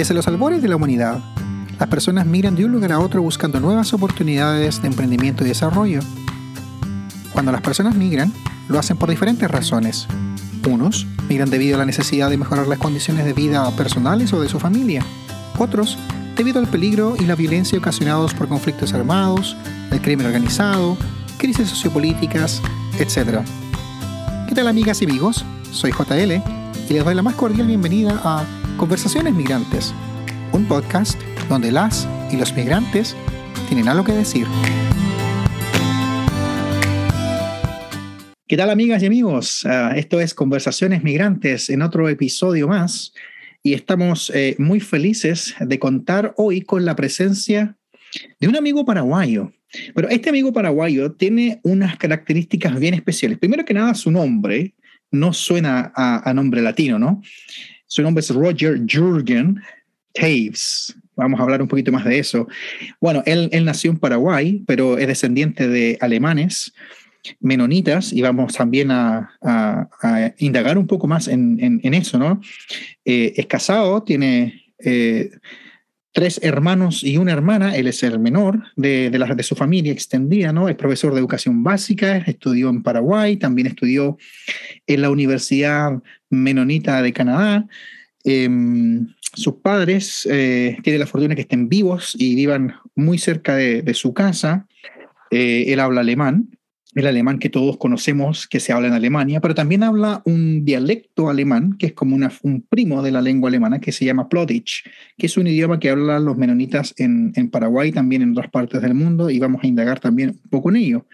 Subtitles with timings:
[0.00, 1.20] Desde los albores de la humanidad,
[1.78, 6.00] las personas migran de un lugar a otro buscando nuevas oportunidades de emprendimiento y desarrollo.
[7.34, 8.32] Cuando las personas migran,
[8.70, 10.06] lo hacen por diferentes razones.
[10.66, 14.48] Unos migran debido a la necesidad de mejorar las condiciones de vida personales o de
[14.48, 15.04] su familia.
[15.58, 15.98] Otros
[16.34, 19.54] debido al peligro y la violencia ocasionados por conflictos armados,
[19.90, 20.96] el crimen organizado,
[21.36, 22.62] crisis sociopolíticas,
[22.98, 23.40] etc.
[24.48, 25.44] ¿Qué tal amigas y amigos?
[25.72, 26.42] Soy JL
[26.88, 28.46] y les doy la más cordial bienvenida a
[28.80, 29.94] Conversaciones Migrantes,
[30.54, 31.20] un podcast
[31.50, 33.14] donde las y los migrantes
[33.68, 34.46] tienen algo que decir.
[38.48, 39.66] ¿Qué tal amigas y amigos?
[39.66, 43.12] Uh, esto es Conversaciones Migrantes en otro episodio más
[43.62, 47.76] y estamos eh, muy felices de contar hoy con la presencia
[48.40, 49.52] de un amigo paraguayo.
[49.94, 53.36] Pero este amigo paraguayo tiene unas características bien especiales.
[53.36, 54.72] Primero que nada, su nombre
[55.10, 57.20] no suena a nombre latino, ¿no?
[57.90, 59.60] Su nombre es Roger Jürgen
[60.12, 60.94] Taves.
[61.16, 62.46] Vamos a hablar un poquito más de eso.
[63.00, 66.72] Bueno, él, él nació en Paraguay, pero es descendiente de alemanes
[67.40, 69.28] menonitas y vamos también a,
[70.38, 72.40] indagar un poco más en eso, ¿no?
[73.04, 75.32] Eh, es casado, tiene eh,
[76.12, 79.92] tres hermanos y una hermana, él es el menor de, de, la, de su familia
[79.92, 80.68] extendida, ¿no?
[80.68, 84.18] Es profesor de educación básica, estudió en Paraguay, también estudió
[84.86, 87.66] en la Universidad Menonita de Canadá.
[88.24, 88.48] Eh,
[89.32, 93.94] sus padres eh, tienen la fortuna que estén vivos y vivan muy cerca de, de
[93.94, 94.66] su casa.
[95.30, 96.48] Eh, él habla alemán,
[96.94, 101.30] el alemán que todos conocemos que se habla en Alemania, pero también habla un dialecto
[101.30, 104.84] alemán que es como un primo de la lengua alemana que se llama Plotich,
[105.16, 108.82] que es un idioma que hablan los menonitas en, en Paraguay, también en otras partes
[108.82, 111.06] del mundo, y vamos a indagar también un poco en ello.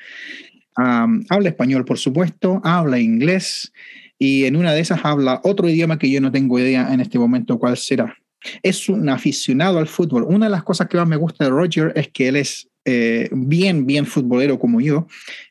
[0.75, 3.73] Habla español, por supuesto, habla inglés,
[4.19, 7.19] y en una de esas habla otro idioma que yo no tengo idea en este
[7.19, 8.17] momento cuál será.
[8.63, 10.25] Es un aficionado al fútbol.
[10.25, 13.29] Una de las cosas que más me gusta de Roger es que él es eh,
[13.33, 15.09] bien, bien futbolero como yo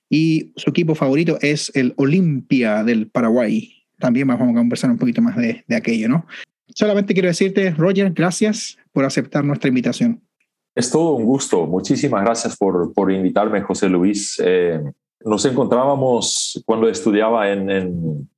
[0.10, 3.72] y su equipo favorito es el Olimpia del Paraguay.
[4.00, 6.26] También vamos a conversar un poquito más de, de aquello, ¿no?
[6.74, 10.22] Solamente quiero decirte, Roger, gracias por aceptar nuestra invitación.
[10.76, 11.66] Es todo un gusto.
[11.66, 14.42] Muchísimas gracias por, por invitarme, José Luis.
[14.44, 14.82] Eh,
[15.24, 18.30] nos encontrábamos cuando estudiaba en, en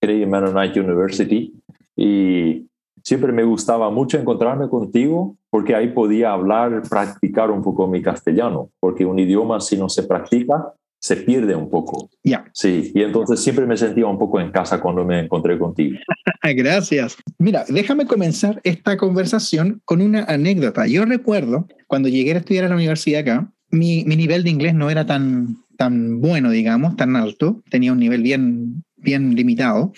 [0.00, 1.52] Kennedy Mennonite University
[1.96, 2.66] y
[3.02, 8.70] siempre me gustaba mucho encontrarme contigo porque ahí podía hablar, practicar un poco mi castellano,
[8.78, 12.10] porque un idioma si no se practica se pierde un poco.
[12.22, 12.30] Ya.
[12.30, 12.50] Yeah.
[12.52, 15.98] Sí, y entonces siempre me sentía un poco en casa cuando me encontré contigo.
[16.42, 17.16] Gracias.
[17.38, 20.86] Mira, déjame comenzar esta conversación con una anécdota.
[20.86, 24.74] Yo recuerdo cuando llegué a estudiar a la universidad acá, mi, mi nivel de inglés
[24.74, 29.92] no era tan, tan bueno, digamos, tan alto, tenía un nivel bien bien limitado.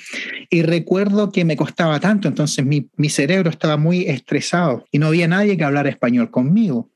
[0.49, 5.09] Y recuerdo que me costaba tanto, entonces mi, mi, cerebro estaba muy estresado y no
[5.09, 6.92] había nadie que hablara español conmigo.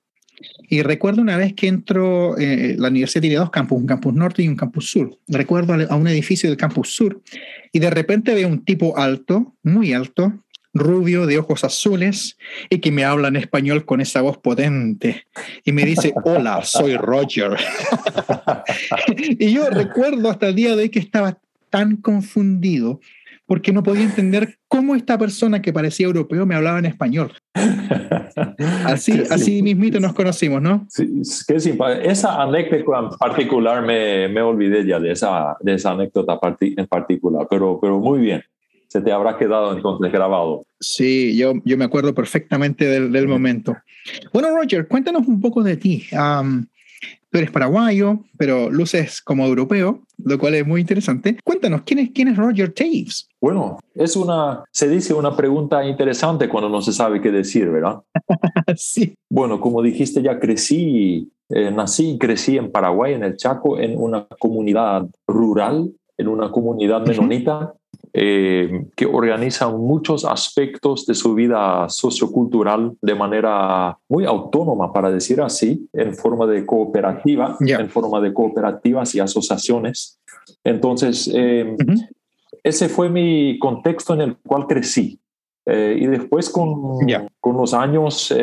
[0.69, 4.43] Y recuerdo una vez que entro, eh, la universidad tiene dos campus, un campus norte
[4.43, 5.19] y un campus sur.
[5.28, 7.22] Recuerdo a un edificio del campus sur
[7.72, 10.32] y de repente veo un tipo alto, muy alto,
[10.75, 12.37] rubio, de ojos azules
[12.69, 15.27] y que me habla en español con esa voz potente
[15.65, 17.56] y me dice, hola, soy Roger.
[19.16, 21.38] y yo recuerdo hasta el día de hoy que estaba
[21.71, 23.00] tan confundido
[23.46, 27.32] porque no podía entender cómo esta persona que parecía europeo me hablaba en español.
[28.84, 30.86] Así, sí, así mismito nos conocimos, ¿no?
[30.90, 32.08] Sí, qué simpático.
[32.08, 37.46] Esa anécdota en particular me, me olvidé ya de esa, de esa anécdota en particular,
[37.48, 38.42] pero, pero muy bien.
[38.88, 40.64] Se te habrá quedado entonces grabado.
[40.80, 43.76] Sí, yo, yo me acuerdo perfectamente del, del momento.
[44.32, 46.04] Bueno, Roger, cuéntanos un poco de ti.
[46.12, 46.66] Um,
[47.30, 51.38] tú eres paraguayo, pero luces como europeo, lo cual es muy interesante.
[51.44, 53.28] Cuéntanos, ¿quién es, quién es Roger Taves?
[53.40, 58.00] Bueno, es una, se dice una pregunta interesante cuando no se sabe qué decir, ¿verdad?
[58.76, 59.14] sí.
[59.28, 63.96] Bueno, como dijiste, ya crecí, eh, nací y crecí en Paraguay, en el Chaco, en
[63.96, 67.58] una comunidad rural, en una comunidad menonita.
[67.58, 67.74] Uh -huh.
[68.19, 75.39] Eh, que organizan muchos aspectos de su vida sociocultural de manera muy autónoma, para decir
[75.42, 77.78] así, en forma de cooperativa, yeah.
[77.78, 80.18] en forma de cooperativas y asociaciones.
[80.65, 82.09] Entonces, eh, uh -huh.
[82.63, 85.21] ese fue mi contexto en el cual crecí.
[85.66, 87.28] Eh, y después con, yeah.
[87.39, 88.34] con los años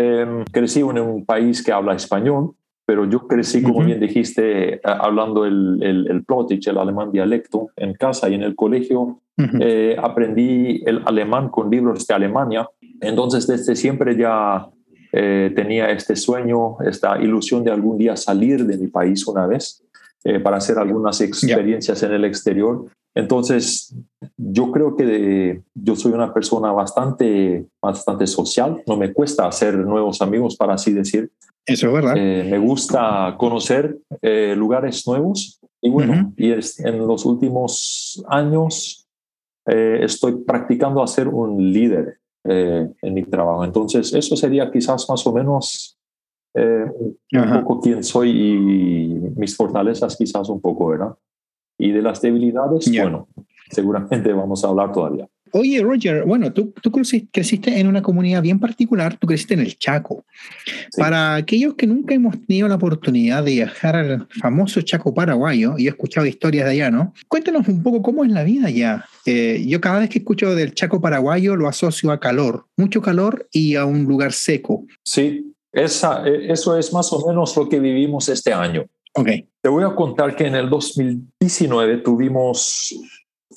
[0.51, 2.53] crecí en un país que habla español,
[2.85, 3.85] pero yo crecí, como uh -huh.
[3.85, 8.55] bien dijiste, hablando el, el, el Plotich, el alemán dialecto, en casa y en el
[8.55, 8.99] colegio.
[9.35, 9.59] Uh -huh.
[9.61, 12.69] eh, aprendí el alemán con libros de Alemania.
[13.01, 14.67] Entonces, desde siempre ya
[15.11, 19.83] eh, tenía este sueño, esta ilusión de algún día salir de mi país una vez
[20.23, 22.09] eh, para hacer algunas experiencias yeah.
[22.09, 22.85] en el exterior.
[23.15, 23.95] Entonces,
[24.37, 30.21] yo creo que yo soy una persona bastante, bastante social, no me cuesta hacer nuevos
[30.21, 31.31] amigos, para así decir.
[31.65, 32.15] Eso es verdad.
[32.17, 39.07] Eh, me gusta conocer eh, lugares nuevos y bueno, y en los últimos años
[39.67, 43.63] eh, estoy practicando a ser un líder en mi trabajo.
[43.63, 45.97] Entonces, eso sería quizás más o menos
[46.55, 49.07] un poco quién soy y
[49.37, 51.15] mis fortalezas quizás un poco, ¿verdad?
[51.77, 53.27] Y de las debilidades, bueno,
[53.69, 55.27] seguramente vamos a hablar todavía.
[55.55, 59.77] Oye, Roger, bueno, tú, tú creciste en una comunidad bien particular, tú creciste en el
[59.77, 60.25] Chaco.
[60.97, 65.85] Para aquellos que nunca hemos tenido la oportunidad de viajar al famoso Chaco paraguayo, y
[65.85, 67.13] he escuchado historias de allá, ¿no?
[67.27, 69.05] Cuéntanos un poco cómo es la vida allá.
[69.27, 73.47] Eh, yo cada vez que escucho del Chaco paraguayo lo asocio a calor, mucho calor
[73.51, 74.87] y a un lugar seco.
[75.03, 78.87] Sí, esa, eh, eso es más o menos lo que vivimos este año.
[79.15, 79.47] Okay.
[79.61, 82.95] Te voy a contar que en el 2019 tuvimos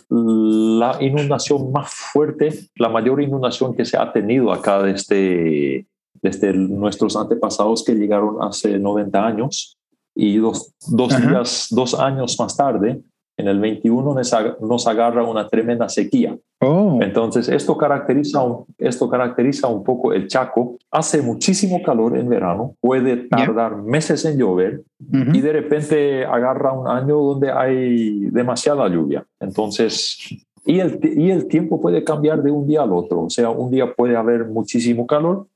[0.08, 5.86] la inundación más fuerte, la mayor inundación que se ha tenido acá desde,
[6.22, 9.78] desde nuestros antepasados que llegaron hace 90 años
[10.14, 13.02] y dos, dos días, dos años más tarde
[13.36, 14.14] en el 21
[14.60, 16.36] nos agarra una tremenda sequía.
[16.60, 16.98] Oh.
[17.02, 20.78] Entonces, esto caracteriza, un, esto caracteriza un poco el Chaco.
[20.90, 26.88] Hace muchísimo calor en verano, puede tardar meses en llover y de repente agarra un
[26.88, 29.24] año donde hay demasiada lluvia.
[29.38, 30.18] Entonces,
[30.64, 33.24] y el, y el tiempo puede cambiar de un día al otro.
[33.24, 35.46] O sea, un día puede haber muchísimo calor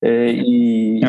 [0.00, 1.00] eh, y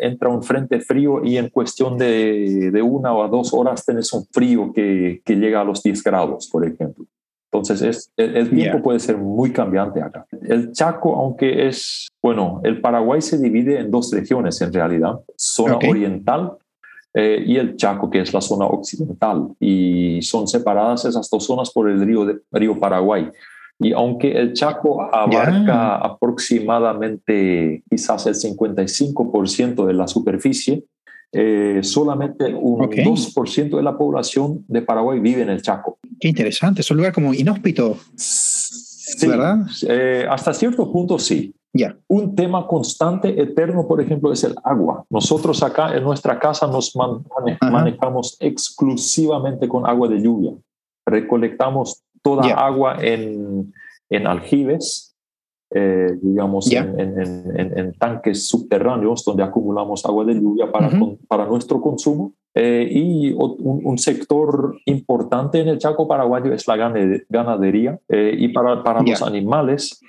[0.00, 4.26] entra un frente frío y en cuestión de, de, una o dos horas tenés un
[4.30, 7.06] frío que, que, llega a los 10 grados, por ejemplo.
[7.52, 10.24] Entonces es, el, tiempo puede ser muy cambiante acá.
[10.42, 15.76] El Chaco, aunque es, bueno, el Paraguay se divide en dos regiones en realidad, zona
[15.76, 16.52] oriental
[17.12, 21.70] eh, y el Chaco, que es la zona occidental, y son separadas esas dos zonas
[21.70, 23.28] por el río, de, río Paraguay.
[23.80, 30.84] Y aunque el Chaco abarca aproximadamente quizás el 55% de la superficie,
[31.32, 35.98] eh, solamente un 2% de la población de Paraguay vive en el Chaco.
[36.20, 37.96] Qué interesante, es un lugar como inhóspito.
[38.16, 39.60] Sí, ¿verdad?
[39.88, 41.54] Eh, hasta cierto punto sí.
[41.72, 41.96] Ya.
[42.08, 45.04] Un tema constante, eterno, por ejemplo, es el agua.
[45.08, 46.94] Nosotros acá en nuestra casa nos
[47.62, 50.52] manejamos exclusivamente con agua de lluvia.
[51.06, 53.49] Recolectamos toda agua en,
[54.10, 55.10] en aljibes,
[55.72, 60.90] eh, digamos, en, en, en, tanques subterráneos donde acumulamos agua de lluvia para,
[61.28, 62.32] para nuestro consumo.
[62.52, 66.76] Eh, y un, sector importante en el Chaco paraguayo es la
[67.28, 68.00] ganadería.
[68.08, 70.00] Eh, y para, para los animales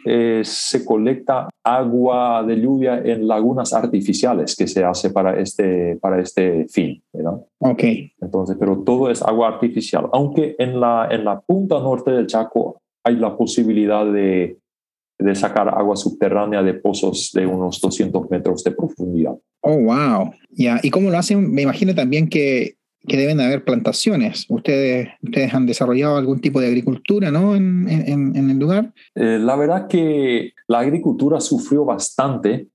[0.42, 6.66] se colecta agua de lluvia en lagunas artificiales que se hace para este, para este
[6.70, 7.04] fin.
[7.14, 7.40] ¿verdad?
[7.60, 7.84] Ok.
[8.20, 10.10] Entonces, pero todo es agua artificial.
[10.12, 14.58] Aunque en la, en la punta norte del Chaco hay la posibilidad de,
[15.18, 19.36] de sacar agua subterránea de pozos de unos 200 metros de profundidad.
[19.62, 20.32] Oh, wow.
[20.52, 21.52] Ya, ¿y cómo lo hacen?
[21.52, 22.78] Me imagino también que,
[23.08, 24.46] que, deben haber plantaciones.
[24.50, 27.56] Ustedes, ustedes han desarrollado algún tipo de agricultura, ¿no?
[27.56, 28.94] En, en, en el lugar.
[29.16, 32.68] Eh, la verdad que la agricultura sufrió bastante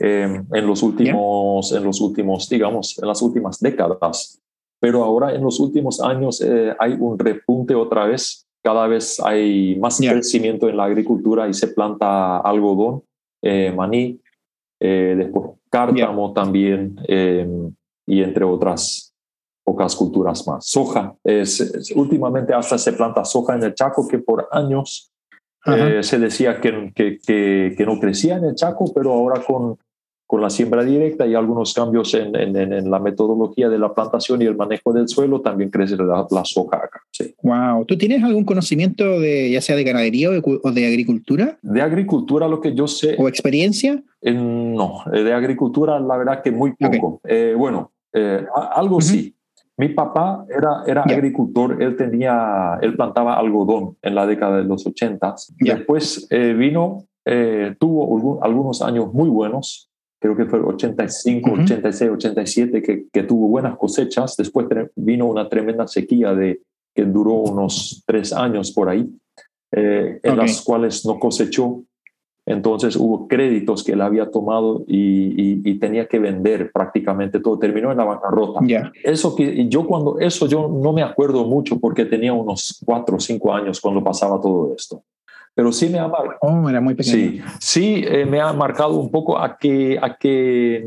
[0.00, 4.40] eh, en los últimos, en los últimos, digamos, en las últimas décadas.
[4.80, 9.76] Pero ahora en los últimos años eh, hay un repunte otra vez cada vez hay
[9.76, 13.04] más crecimiento en la agricultura y se planta algodón,
[13.40, 14.20] eh, maní,
[14.80, 17.72] eh, después cártamo también em,
[18.08, 19.14] y entre otras
[19.62, 20.66] pocas culturas más.
[20.66, 25.12] Soja, es, últimamente hasta se planta soja en el Chaco que por años
[25.66, 27.18] eh, se decía que, que,
[27.76, 29.78] que, no crecía en el Chaco, pero ahora con
[30.26, 34.46] con la siembra directa y algunos cambios en, en, la metodología de la plantación y
[34.46, 37.00] el manejo del suelo, también crece la, soja acá.
[37.12, 37.32] Sí.
[37.42, 37.84] Wow.
[37.84, 41.56] ¿Tú tienes algún conocimiento de ya sea de ganadería o de, agricultura?
[41.62, 43.14] De agricultura, lo que yo sé.
[43.18, 44.02] ¿O experiencia?
[44.22, 47.20] no, eh, de agricultura, la verdad que muy poco.
[47.22, 49.32] Eh, bueno, eh, algo sí.
[49.78, 54.86] Mi papá era, era agricultor, él tenía, él plantaba algodón en la década de los
[54.86, 55.34] 80.
[55.58, 57.04] Después vino,
[57.78, 59.90] tuvo algunos años muy buenos,
[60.34, 64.36] creo que fue 85, 86, 87, que, que, tuvo buenas cosechas.
[64.36, 66.60] Después vino una tremenda sequía de,
[66.94, 69.08] que duró unos tres años por ahí,
[69.72, 71.82] eh, en las cuales no cosechó.
[72.48, 77.58] Entonces hubo créditos que él había tomado y, y, tenía que vender prácticamente todo.
[77.58, 78.60] Terminó en la bancarrota.
[79.02, 83.20] Eso que yo cuando eso yo no me acuerdo mucho porque tenía unos cuatro o
[83.20, 85.02] cinco años cuando pasaba todo esto
[85.56, 86.36] pero sí me ha marcado.
[86.42, 90.84] Oh, era muy Sí, sí eh, me ha marcado un poco a que, a que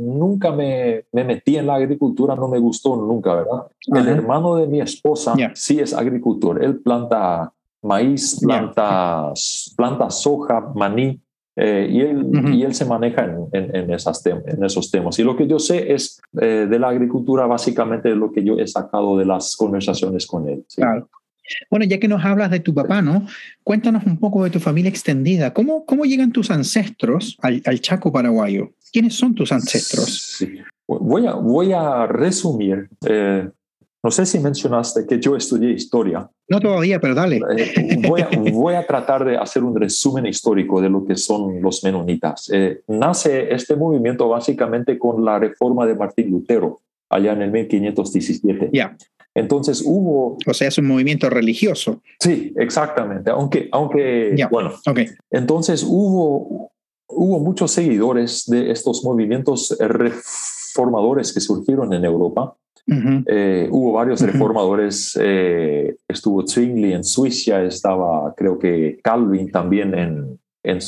[0.00, 3.66] nunca me, me, metí en la agricultura, no me gustó nunca, ¿verdad?
[3.88, 11.20] El hermano de mi esposa sí es agricultor, él planta maíz, plantas, plantas soja, maní,
[11.54, 15.18] eh, y, él, y él se maneja en, en, esas en, esos temas.
[15.18, 18.66] Y lo que yo sé es eh, de la agricultura, básicamente lo que yo he
[18.66, 20.64] sacado de las conversaciones con él.
[20.74, 21.06] Claro.
[21.70, 23.26] Bueno, ya que nos hablas de tu papá, ¿no?
[23.62, 25.52] Cuéntanos un poco de tu familia extendida.
[25.52, 28.72] ¿Cómo, cómo llegan tus ancestros al, al Chaco paraguayo?
[28.92, 30.36] ¿Quiénes son tus ancestros?
[30.38, 30.60] Sí.
[30.86, 32.88] Voy, a, voy a resumir.
[33.06, 33.48] Eh,
[34.02, 36.30] no sé si mencionaste que yo estudié historia.
[36.48, 37.40] No todavía, pero dale.
[37.58, 41.60] Eh, voy, a, voy, a, tratar de hacer un resumen histórico de lo que son
[41.60, 42.48] los menonitas.
[42.52, 48.70] Eh, nace este movimiento básicamente con la reforma de Martín Lutero, allá en el 1517.
[48.72, 48.96] Ya.
[49.34, 50.38] Entonces hubo...
[50.46, 52.02] O sea, es un movimiento religioso.
[52.18, 53.30] Sí, exactamente.
[53.30, 55.08] Aunque, aunque bueno, okay.
[55.30, 56.72] entonces hubo,
[57.06, 62.56] hubo muchos seguidores de estos movimientos reformadores que surgieron en Europa.
[62.88, 64.32] eh, hubo varios uh -huh.
[64.32, 70.78] reformadores, eh, estuvo Zwingli en Suiza, estaba creo que Calvin también en, en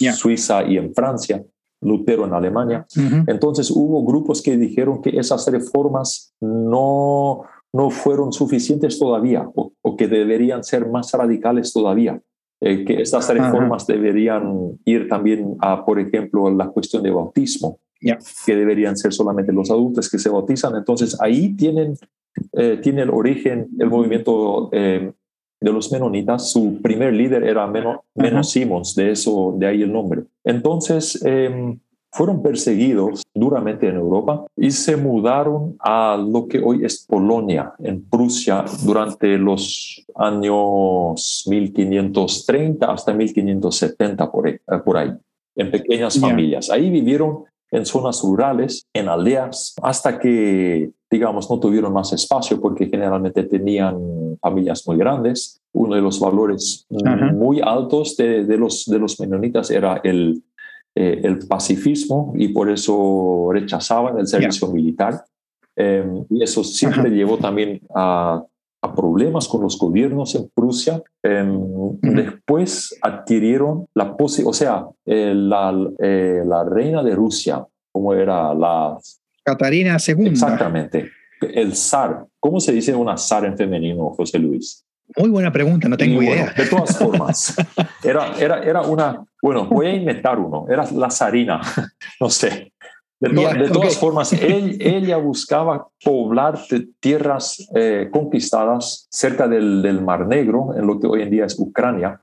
[0.00, 0.12] yeah.
[0.12, 1.42] Suiza y en Francia.
[1.80, 2.86] Lutero en Alemania.
[2.96, 3.24] Uh -huh.
[3.26, 7.42] Entonces hubo grupos que dijeron que esas reformas no,
[7.72, 12.20] no fueron suficientes todavía o, o que deberían ser más radicales todavía.
[12.60, 13.94] Eh, que estas reformas uh -huh.
[13.94, 18.18] deberían ir también a, por ejemplo, la cuestión de bautismo, yeah.
[18.44, 20.74] que deberían ser solamente los adultos que se bautizan.
[20.74, 21.94] Entonces ahí tienen,
[22.54, 25.12] eh, tiene el origen el movimiento eh,
[25.60, 26.50] de los menonitas.
[26.50, 28.44] Su primer líder era Meno, Meno uh -huh.
[28.44, 30.22] Simons, de eso, de ahí el nombre.
[30.44, 31.76] Entonces eh,
[32.10, 38.02] fueron perseguidos duramente en Europa y se mudaron a lo que hoy es Polonia, en
[38.02, 45.12] Prusia, durante los años 1530 hasta 1570 por ahí, por ahí
[45.56, 46.28] en pequeñas yeah.
[46.28, 46.70] familias.
[46.70, 52.86] Ahí vivieron en zonas rurales, en aldeas, hasta que, digamos, no tuvieron más espacio porque
[52.86, 53.96] generalmente tenían
[54.40, 55.60] familias muy grandes.
[55.72, 57.34] Uno de los valores uh -huh.
[57.34, 60.42] muy altos de, de, los, de los menonitas era el,
[60.94, 64.74] eh, el pacifismo y por eso rechazaban el servicio yeah.
[64.74, 65.24] militar.
[65.76, 67.14] Eh, y eso siempre uh -huh.
[67.16, 68.42] llevó también a,
[68.82, 71.02] a, problemas con los gobiernos en Prusia.
[71.22, 72.14] Eh, uh -huh.
[72.14, 78.98] Después adquirieron la o sea, eh, la, eh, la, reina de Rusia, como era la...
[79.48, 80.28] Catarina II.
[80.28, 81.10] Exactamente.
[81.40, 82.26] El zar.
[82.38, 84.84] ¿Cómo se dice una zar en femenino, José Luis?
[85.16, 86.52] Muy buena pregunta, no tengo y, idea.
[86.54, 87.56] Bueno, de todas formas,
[88.04, 91.60] era, era, era una, bueno, voy a inventar uno, era la zarina,
[92.20, 92.72] no sé.
[93.20, 94.00] De, to yeah, de todas okay.
[94.00, 96.60] formas, él, ella buscaba poblar
[97.00, 101.58] tierras eh, conquistadas cerca del, del, Mar Negro, en lo que hoy en día es
[101.58, 102.20] Ucrania.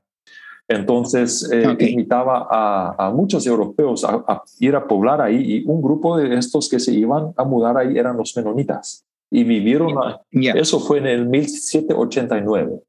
[0.68, 1.90] Entonces, eh, okay.
[1.90, 6.36] invitaba a, a, muchos europeos a, a, ir a poblar ahí y un grupo de
[6.36, 9.04] estos que se iban a mudar ahí eran los menonitas.
[9.30, 9.94] Y vivieron,
[10.30, 10.54] yeah.
[10.54, 12.80] eso fue en el 1789,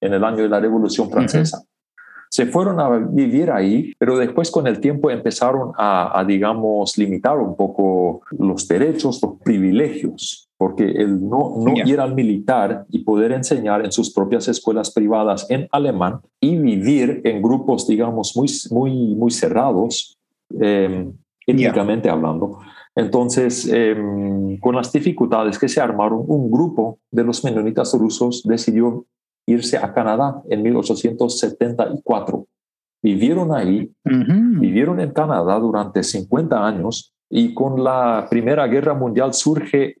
[0.00, 1.58] en el año de la Revolución Francesa.
[1.58, 1.68] Uh -huh
[2.34, 7.38] se fueron a vivir ahí, pero después con el tiempo empezaron a, a, digamos, limitar
[7.38, 11.86] un poco los derechos, los privilegios, porque el no, no yeah.
[11.86, 17.20] ir al militar y poder enseñar en sus propias escuelas privadas en alemán y vivir
[17.22, 20.16] en grupos, digamos, muy, muy, muy cerrados,
[20.58, 21.06] eh,
[21.46, 22.14] étnicamente yeah.
[22.14, 22.60] hablando.
[22.96, 23.94] Entonces, eh,
[24.58, 29.04] con las dificultades que se armaron, un grupo de los menonitas rusos decidió
[29.46, 32.46] irse a Canadá en 1874.
[33.02, 34.60] Vivieron ahí, uh -huh.
[34.60, 39.96] vivieron en Canadá durante 50 años y con la Primera Guerra Mundial surge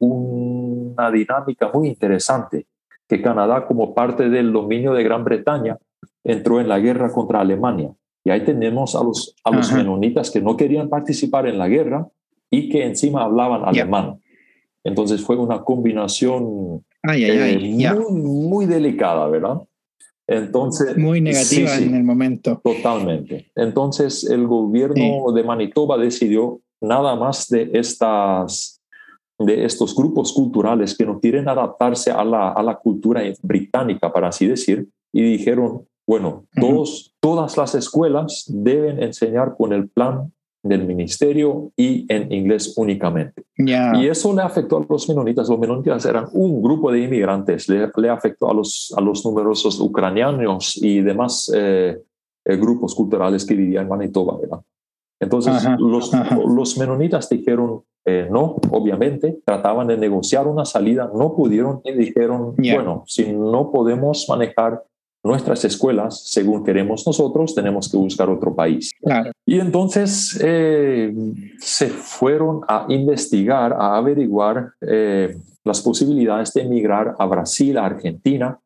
[0.96, 2.66] una dinámica muy interesante,
[3.08, 5.78] que Canadá como parte del dominio de Gran Bretaña
[6.22, 7.92] entró en la guerra contra Alemania.
[8.24, 12.08] Y ahí tenemos a los, a los menonitas que no querían participar en la guerra
[12.50, 13.82] y que encima hablaban yeah.
[13.82, 14.20] alemán.
[14.82, 17.94] Entonces fue una combinación Ay, ay, ay, eh, yeah.
[17.94, 19.60] muy, muy, delicada, ¿verdad?
[20.26, 22.62] Entonces, muy negativa sí, sí, en el momento.
[22.64, 23.50] Totalmente.
[23.54, 24.94] Entonces, el gobierno
[25.28, 25.34] sí.
[25.34, 28.73] de Manitoba decidió nada más de estas
[29.38, 34.28] de estos grupos culturales que no quieren adaptarse a la, a la cultura británica, para
[34.28, 37.12] así decir, y dijeron, bueno, todos, uh -huh.
[37.20, 43.44] todas las escuelas deben enseñar con el plan del ministerio y en inglés únicamente.
[43.56, 43.96] Yeah.
[43.96, 45.48] Y eso le afectó a los menonitas.
[45.48, 49.78] Los menonitas eran un grupo de inmigrantes, le, le afectó a los, a los numerosos
[49.78, 51.98] ucranianos y demás eh,
[52.46, 54.38] eh, grupos culturales que vivían en Manitoba.
[54.40, 54.60] ¿verdad?
[55.20, 56.10] Entonces, los,
[56.48, 62.54] los menonitas dijeron eh, no, obviamente, trataban de negociar una salida, no pudieron y dijeron,
[62.56, 62.74] yeah.
[62.74, 64.82] bueno, si no podemos manejar
[65.22, 68.92] nuestras escuelas según queremos nosotros, tenemos que buscar otro país.
[69.02, 69.30] Claro.
[69.46, 71.14] Y entonces eh,
[71.58, 78.58] se fueron a investigar, a averiguar eh, las posibilidades de emigrar a Brasil, a Argentina,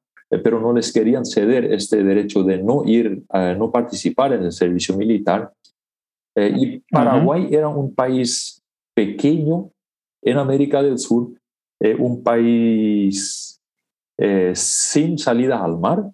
[0.43, 4.95] pero no les querían ceder este derecho de no ir, no participar en el servicio
[4.95, 5.53] militar.
[6.37, 8.58] y Paraguay era un país
[8.99, 9.71] pequeño
[10.23, 11.29] en América del Sur,
[11.99, 13.61] un país
[14.55, 16.11] sin salida al mar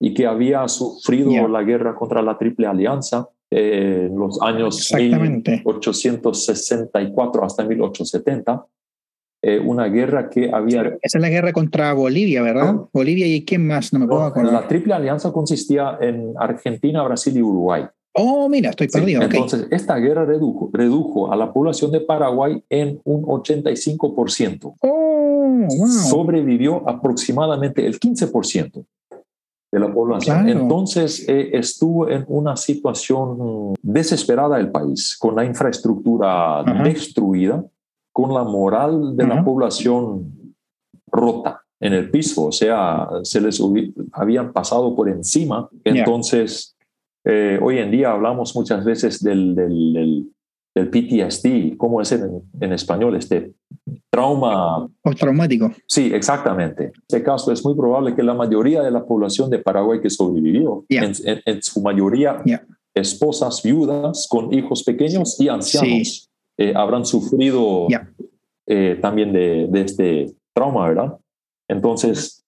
[0.00, 7.44] y que había sufrido la guerra contra la Triple Alianza eh, en los años 1864
[7.44, 8.66] hasta 1870.
[9.42, 10.82] Eh, una guerra que había...
[11.02, 12.76] Esa es la guerra contra Bolivia, ¿verdad?
[12.92, 14.52] Bolivia y quién más, no me puedo acordar.
[14.52, 17.84] La Triple Alianza consistía en Argentina, Brasil y Uruguay.
[18.14, 19.22] Oh, mira, estoy perdido.
[19.22, 24.74] Entonces, esta guerra redujo, redujo a la población de Paraguay en un 85%.
[24.80, 25.88] Oh, wow.
[25.88, 28.84] Sobrevivió aproximadamente el 15%
[29.72, 30.48] de la población.
[30.48, 37.64] Entonces eh, estuvo en una situación desesperada el país, con la infraestructura destruida,
[38.12, 40.54] con la moral de la población
[41.10, 43.60] rota en el piso, o sea, se les
[44.12, 45.68] habían pasado por encima.
[45.82, 46.73] Entonces,
[47.24, 52.72] eh, hoy en día hablamos muchas veces del, del, del, PTSD, ¿cómo es en, en
[52.72, 53.14] español?
[53.16, 53.54] Este
[54.10, 54.88] trauma.
[55.02, 55.72] Postraumático.
[55.86, 56.84] Sí, exactamente.
[56.84, 60.10] En este caso es muy probable que la mayoría de la población de Paraguay que
[60.10, 62.42] sobrevivió, en, su mayoría
[62.94, 67.88] esposas viudas con hijos pequeños y ancianos, eh, habrán sufrido
[68.66, 71.18] eh, también de, de, este trauma, ¿verdad?
[71.68, 72.43] Entonces,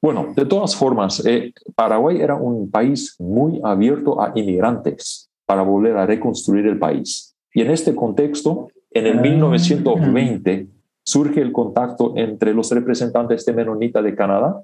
[0.00, 5.96] bueno, de todas formas, eh, Paraguay era un país muy abierto a inmigrantes para volver
[5.96, 7.34] a reconstruir el país.
[7.52, 13.54] Y en este contexto, en el 1920, ah surge el contacto entre los representantes de
[13.54, 14.62] Menonita de Canadá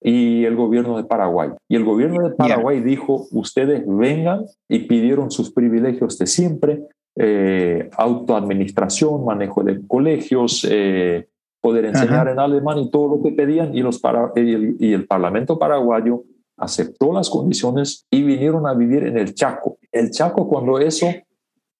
[0.00, 1.50] y el gobierno de Paraguay.
[1.68, 6.82] Y el gobierno de Paraguay dijo, ustedes vengan y pidieron sus privilegios de siempre,
[7.14, 11.28] eh, autoadministración, manejo de colegios, eh,
[11.66, 15.58] poder enseñar en alemán y todo lo que pedían, y, los para, y, el, Parlamento
[15.58, 16.22] paraguayo
[16.56, 19.78] aceptó las condiciones y vinieron a vivir en el Chaco.
[19.90, 21.06] El Chaco cuando eso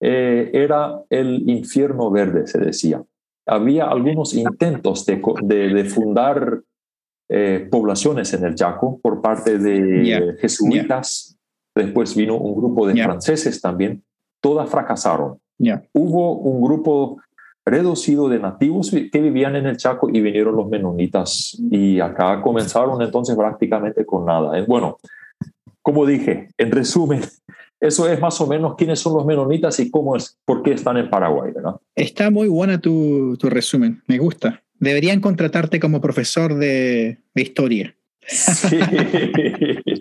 [0.01, 3.03] eh, era el infierno verde, se decía
[3.47, 6.63] había algunos intentos de, de, fundar
[7.29, 11.39] eh, poblaciones en el Chaco por parte de jesuitas.
[11.75, 14.03] Después vino un grupo de franceses también.
[14.41, 15.39] Todas fracasaron.
[15.93, 17.19] Hubo un grupo
[17.67, 21.61] reducido de nativos que vivían en el Chaco y vinieron los menonitas.
[21.71, 24.65] Y acá comenzaron entonces prácticamente con nada.
[24.67, 24.99] Bueno,
[25.83, 27.23] como dije, en resumen,
[27.81, 30.97] eso es más o menos quiénes son los menonitas y cómo es, por qué están
[30.97, 31.75] en Paraguay, ¿verdad?
[31.97, 34.63] Está muy buena tu, tu resumen, me gusta.
[34.79, 37.97] Deberían contratarte como profesor de, de historia.
[38.21, 38.79] Sí.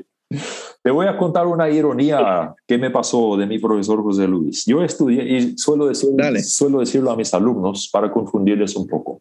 [0.85, 4.65] Te voy a contar una ironía que me pasó de mi profesor José Luis.
[4.67, 6.11] Yo estudié, y suelo, decir,
[6.43, 9.19] suelo decirlo a mis alumnos para confundirles un poco.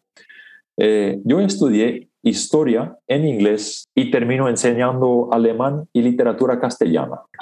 [0.77, 7.21] Eh, yo estudié historia en inglés y termino enseñando alemán y literatura castellana.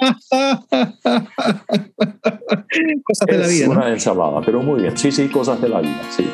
[3.04, 3.64] cosas de la vida.
[3.64, 4.96] Es una ensalada, pero muy bien.
[4.96, 6.24] Sí, sí, cosas de la vida, sí.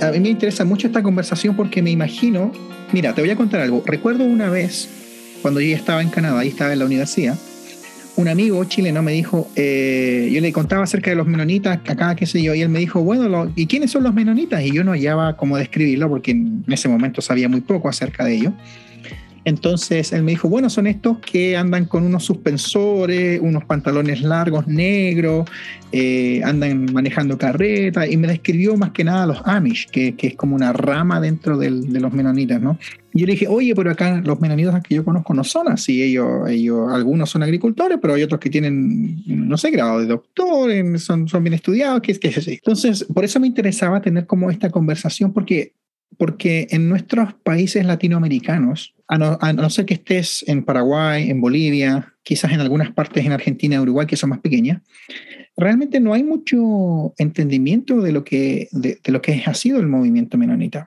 [0.00, 2.52] A mí me interesa mucho esta conversación porque me imagino,
[2.92, 3.82] mira, te voy a contar algo.
[3.84, 4.88] Recuerdo una vez,
[5.42, 7.36] cuando yo estaba en Canadá y estaba en la universidad,
[8.16, 12.24] un amigo chileno me dijo, eh, yo le contaba acerca de los menonitas, acá, qué
[12.24, 14.62] sé yo, y él me dijo, bueno, ¿y quiénes son los menonitas?
[14.62, 18.36] Y yo no hallaba cómo describirlo porque en ese momento sabía muy poco acerca de
[18.36, 18.52] ello.
[19.44, 24.66] Entonces él me dijo, bueno, son estos que andan con unos suspensores, unos pantalones largos
[24.66, 25.48] negros,
[25.92, 30.36] eh, andan manejando carreta y me describió más que nada los Amish, que, que es
[30.36, 32.78] como una rama dentro del, de los menonitas, ¿no?
[33.12, 36.02] Y yo le dije, oye, pero acá los menonitas que yo conozco no son así,
[36.02, 40.70] ellos, ellos algunos son agricultores, pero hay otros que tienen, no sé, grado de doctor,
[40.98, 42.52] son, son bien estudiados, es que así.
[42.52, 45.72] Entonces, por eso me interesaba tener como esta conversación, porque
[46.16, 52.52] porque en nuestros países latinoamericanos, a no, ser que estés en Paraguay, en Bolivia, quizás
[52.52, 54.82] en algunas partes en Argentina y Uruguay que son más pequeñas,
[55.56, 60.38] realmente no hay mucho entendimiento de lo que, de lo que ha sido el movimiento
[60.38, 60.86] menonita.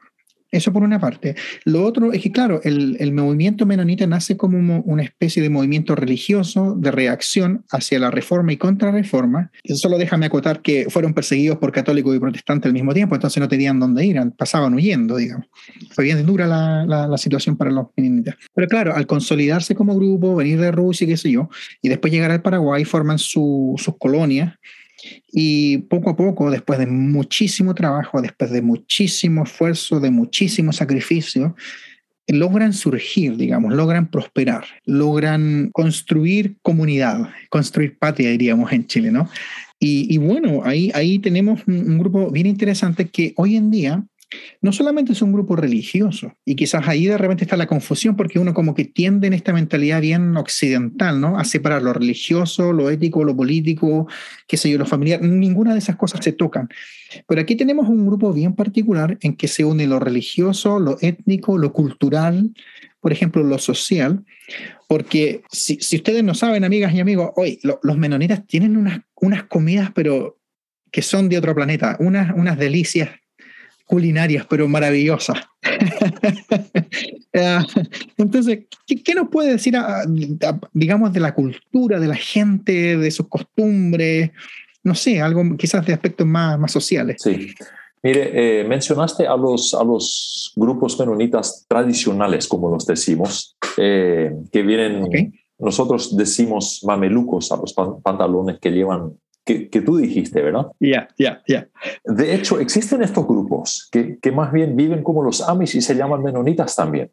[0.54, 1.36] Eso por una parte.
[1.66, 5.96] Lo otro es que, claro, el, el movimiento menonita nace como una especie de movimiento
[5.96, 9.52] religioso de reacción hacia la reforma y contrarreforma.
[9.64, 13.42] Eso solo déjame acotar que fueron perseguidos por católicos y protestantes al mismo tiempo, entonces
[13.42, 15.48] no tenían dónde ir, pasaban huyendo, digamos.
[15.90, 18.36] Fue bien dura la, la, la situación para los menonitas.
[18.54, 21.50] Pero claro, al consolidarse como grupo, venir de Rusia, qué sé yo,
[21.82, 24.54] y después llegar al Paraguay, forman su, sus colonias
[25.32, 31.56] y poco a poco, después de muchísimo trabajo, después de muchísimo esfuerzo, de muchísimo sacrificio,
[32.28, 39.30] logran surgir, digamos, logran prosperar, logran construir comunidad, construir patria, diríamos en Chile, ¿no?
[39.86, 44.06] Y, bueno, ahí, ahí tenemos un, grupo bien interesante que hoy en día
[44.62, 48.40] no solamente es un grupo religioso, y quizás ahí de repente está la confusión porque
[48.40, 51.38] uno como que tiende en esta mentalidad bien occidental, ¿no?
[51.38, 54.08] A separar lo religioso, lo ético, lo político,
[54.48, 56.70] qué sé yo, lo familiar, ninguna de esas cosas se tocan.
[57.28, 61.58] Pero aquí tenemos un grupo bien particular en que se une lo religioso, lo étnico,
[61.58, 62.54] lo cultural,
[63.02, 64.24] por ejemplo, lo social,
[64.88, 69.92] porque si, ustedes no saben, amigas y amigos, hoy los menonitas tienen unas, unas comidas,
[69.94, 70.40] pero
[70.90, 73.10] que son de otro planeta, unas, unas delicias
[73.86, 75.38] culinarias, pero maravillosas.
[77.36, 77.66] Ah,
[78.16, 79.74] entonces, ¿qué, nos puede decir,
[80.72, 84.30] digamos, de la cultura, de la gente, de sus costumbres?
[84.84, 87.24] No sé, algo quizás de aspectos más, más sociales.
[87.24, 87.56] Sí.
[88.04, 94.62] Mire, eh, mencionaste a los, a los grupos menonitas tradicionales, como los decimos, eh, que
[94.62, 100.68] vienen, nosotros decimos mamelucos a los pantalones que llevan que, tú dijiste, ¿verdad?
[100.80, 101.68] Ya, ya, ya.
[102.06, 105.96] De hecho, existen estos grupos que, que, más bien viven como los Amish y se
[105.96, 107.12] llaman menonitas también.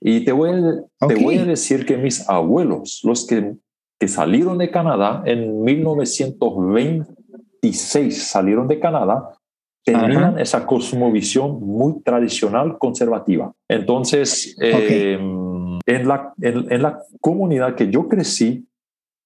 [0.00, 3.54] Y te voy a, te voy a decir que mis abuelos, los que,
[4.00, 9.38] que salieron de Canadá en 1926, salieron de Canadá,
[9.84, 13.52] tenían esa cosmovisión muy tradicional, conservativa.
[13.68, 18.64] Entonces, em, en, la, en, en, la comunidad que yo crecí,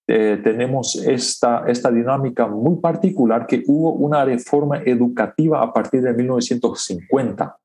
[0.09, 6.15] eh, tenemos esta, esta dinámica muy particular que hubo una reforma educativa a partir de
[6.15, 7.57] 1950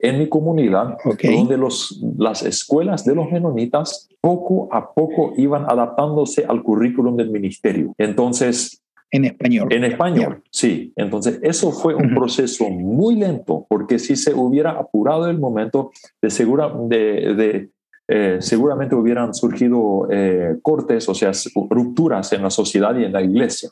[0.00, 6.44] en mi comunidad, donde los, las escuelas de los menonitas poco a poco iban adaptándose
[6.44, 7.94] al currículum del ministerio.
[7.96, 8.82] Entonces...
[9.10, 9.72] En español.
[9.72, 10.92] En español, sí.
[10.96, 16.30] Entonces, eso fue un proceso muy lento, porque si se hubiera apurado el momento, de,
[16.30, 17.70] segura, de, de
[18.06, 21.32] eh, seguramente hubieran surgido eh, cortes, o sea,
[21.70, 23.70] rupturas en la sociedad y en la iglesia.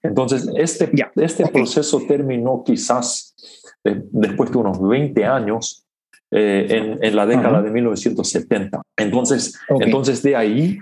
[0.00, 3.34] Entonces, este, este proceso terminó quizás
[3.82, 5.84] eh, después de unos 20 años
[6.30, 8.82] en, en, la década de 1970.
[8.96, 10.78] Entonces, entonces, de ahí,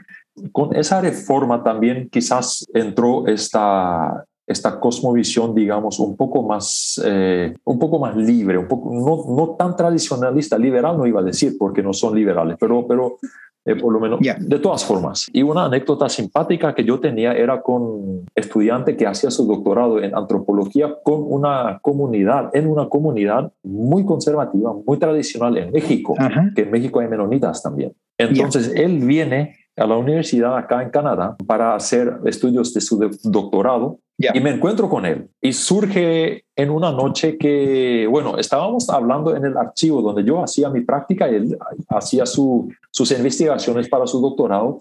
[0.53, 7.78] con esa reforma también quizás entró esta, esta cosmovisión, digamos, un poco más, eh, un
[7.78, 11.82] poco más libre, un poco, no, no, tan tradicionalista, liberal no iba a decir porque
[11.82, 13.18] no son liberales, pero, pero
[13.64, 15.26] eh, por lo menos de todas formas.
[15.32, 20.14] Y una anécdota simpática que yo tenía era con estudiante que hacía su doctorado en
[20.14, 26.14] antropología con una comunidad, en una comunidad muy conservativa, muy tradicional en México,
[26.54, 27.92] que en México hay menonitas también.
[28.16, 33.99] Entonces él viene a la universidad acá en Canadá para hacer estudios de su doctorado
[34.19, 35.29] y me encuentro con él.
[35.41, 40.71] Y surge en una noche que, bueno, estábamos hablando en el archivo donde yo hacía
[40.71, 41.59] mi práctica y él
[41.89, 44.79] hacía su, sus investigaciones para su doctorado.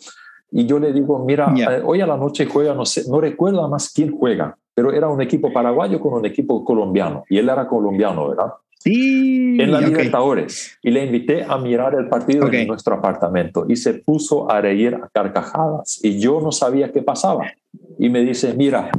[0.52, 3.68] Y yo le digo, mira, eh, hoy a la noche juega, no sé, no recuerdo
[3.68, 7.26] más quién juega, pero era un equipo paraguayo con un equipo colombiano.
[7.28, 8.54] Y él era colombiano, ¿verdad?
[8.86, 10.78] En la Libertadores.
[10.82, 14.96] Y le invité a mirar el partido en nuestro apartamento y se puso a reír
[14.96, 16.00] a carcajadas.
[16.04, 17.52] Y yo no sabía qué pasaba.
[17.98, 18.90] Y me dice mira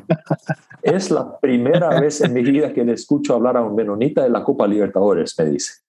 [0.83, 4.31] es la primera vez en mi vida que le escucho hablar a un menonita de
[4.31, 5.86] la Copa Libertadores me dice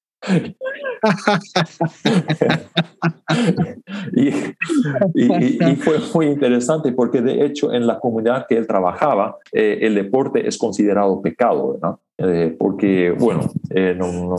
[4.14, 4.32] y,
[5.76, 10.48] fue muy interesante porque de hecho en la comunidad que él trabajaba eh, el deporte
[10.48, 11.96] es considerado pecado, ¿verdad?
[12.18, 14.36] Eh, porque bueno, eh, no, no,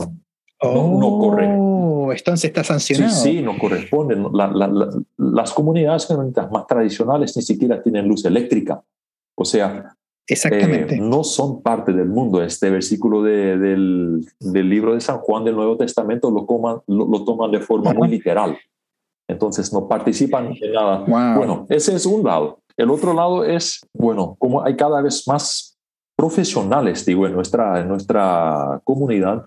[0.61, 1.47] no, corre.
[1.57, 3.13] Oh, entonces está sancionado.
[3.13, 4.17] Sí, sí, no corresponde.
[5.17, 6.07] las comunidades
[6.51, 8.83] más tradicionales ni siquiera tienen luz eléctrica.
[9.35, 9.95] O sea,
[10.29, 10.95] Exactamente.
[10.95, 12.41] Eh, no son parte del mundo.
[12.41, 16.45] Este versículo del, del, libro de San Juan del Nuevo Testamento lo,
[16.87, 18.57] lo, toman de forma muy literal.
[19.27, 21.03] Entonces no participan en nada.
[21.35, 22.59] Bueno, ese es un lado.
[22.77, 25.77] El otro lado es, bueno, como hay cada vez más
[26.15, 29.45] profesionales, digo, en nuestra, en nuestra comunidad,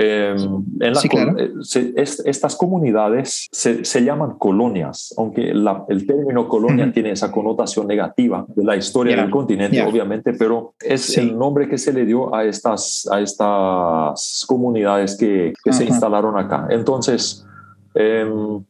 [0.00, 7.88] Em, en eh, estas comunidades se, llaman colonias, aunque el término colonia tiene esa connotación
[7.88, 12.32] negativa de la historia del continente, obviamente, pero es el nombre que se le dio
[12.32, 16.68] a estas, a estas comunidades que, se instalaron acá.
[16.70, 17.44] Entonces,
[17.92, 18.64] em,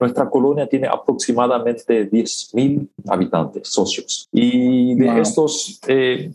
[0.00, 4.28] nuestra colonia tiene aproximadamente 10.000 habitantes, socios.
[4.32, 6.32] Y de estos, eh,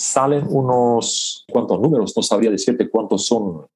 [0.00, 2.14] salen unos, ¿cuántos números?
[2.16, 3.66] No sabría decirte cuántos son,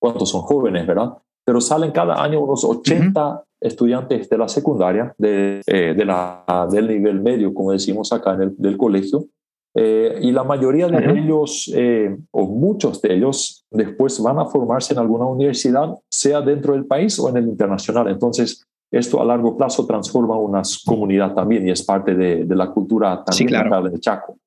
[0.00, 1.12] cuántos son jóvenes, ¿verdad?
[1.44, 6.88] Pero salen cada año unos 80 estudiantes de la secundaria, de, eh, de la, del
[6.88, 9.26] nivel medio, como decimos acá en el, del colegio,
[9.74, 14.94] eh, y la mayoría de ellos, eh, o muchos de ellos, después van a formarse
[14.94, 18.08] en alguna universidad, sea dentro del país o en el internacional.
[18.08, 23.24] Entonces, esto a largo plazo transforma una comunidad también y es parte de, la cultura
[23.24, 23.82] también sí, claro.
[23.88, 24.38] del Chaco.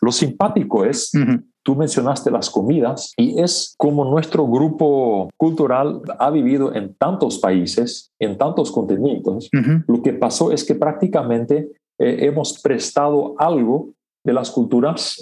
[0.00, 1.10] Lo simpático es,
[1.62, 8.12] tú mencionaste las comidas y es como nuestro grupo cultural ha vivido en tantos países,
[8.20, 9.48] en tantos continentes,
[9.86, 13.90] lo que pasó es que prácticamente eh, hemos prestado algo
[14.22, 15.18] de las culturas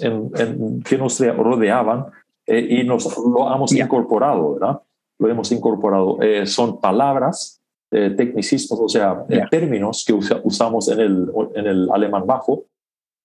[0.83, 2.07] que nos rodeaban
[2.47, 4.81] eh, y nos lo hemos incorporado, ¿verdad?
[5.19, 6.21] Lo hemos incorporado.
[6.21, 12.65] Eh, son palabras, tecnicismos, o sea, términos que usamos en el, en el alemán bajo,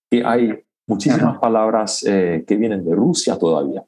[0.09, 0.53] que hay
[0.87, 3.83] muchísimas palabras que vienen de Rusia todavía,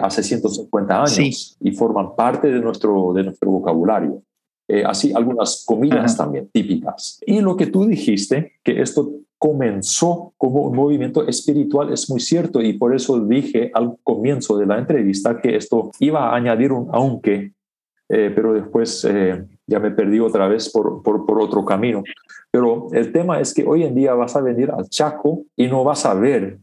[0.00, 4.22] hace 150 años, y forman parte de nuestro, de nuestro vocabulario.
[4.86, 7.20] así algunas comidas también típicas.
[7.26, 12.60] Y lo que tú dijiste, que esto comenzó como un movimiento espiritual es muy cierto
[12.60, 16.88] y por eso dije al comienzo de la entrevista que esto iba a añadir un
[16.92, 17.52] aunque,
[18.08, 22.02] eh, pero después eh, ya me perdí otra vez por, por, por, otro camino.
[22.50, 25.84] Pero el tema es que hoy en día vas a venir al Chaco y no
[25.84, 26.58] vas a ver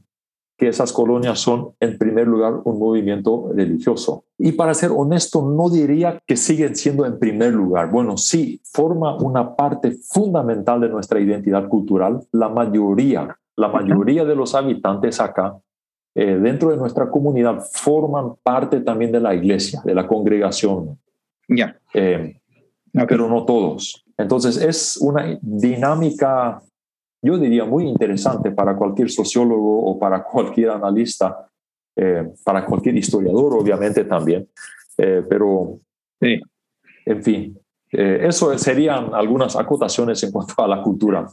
[0.58, 4.24] que esas colonias son, en primer lugar, un movimiento religioso.
[4.38, 7.92] Y para ser honesto, no diría que siguen siendo en primer lugar.
[7.92, 12.22] Bueno, sí, forma una parte fundamental de nuestra identidad cultural.
[12.32, 15.58] La mayoría, la mayoría de los habitantes acá,
[16.16, 20.98] eh, dentro de nuestra comunidad, forman parte también de la iglesia, de la congregación.
[21.50, 21.78] Ya.
[21.94, 22.40] Eh,
[23.08, 24.04] pero no todos.
[24.18, 26.62] Entonces, es una dinámica
[27.26, 31.50] yo diría muy interesante para cualquier sociólogo o para cualquier analista,
[31.96, 34.48] eh, para cualquier historiador obviamente también,
[34.98, 35.80] eh, pero
[36.22, 36.40] sí.
[37.04, 37.60] en fin,
[37.92, 41.28] eh, eso serían algunas acotaciones en cuanto a la cultura.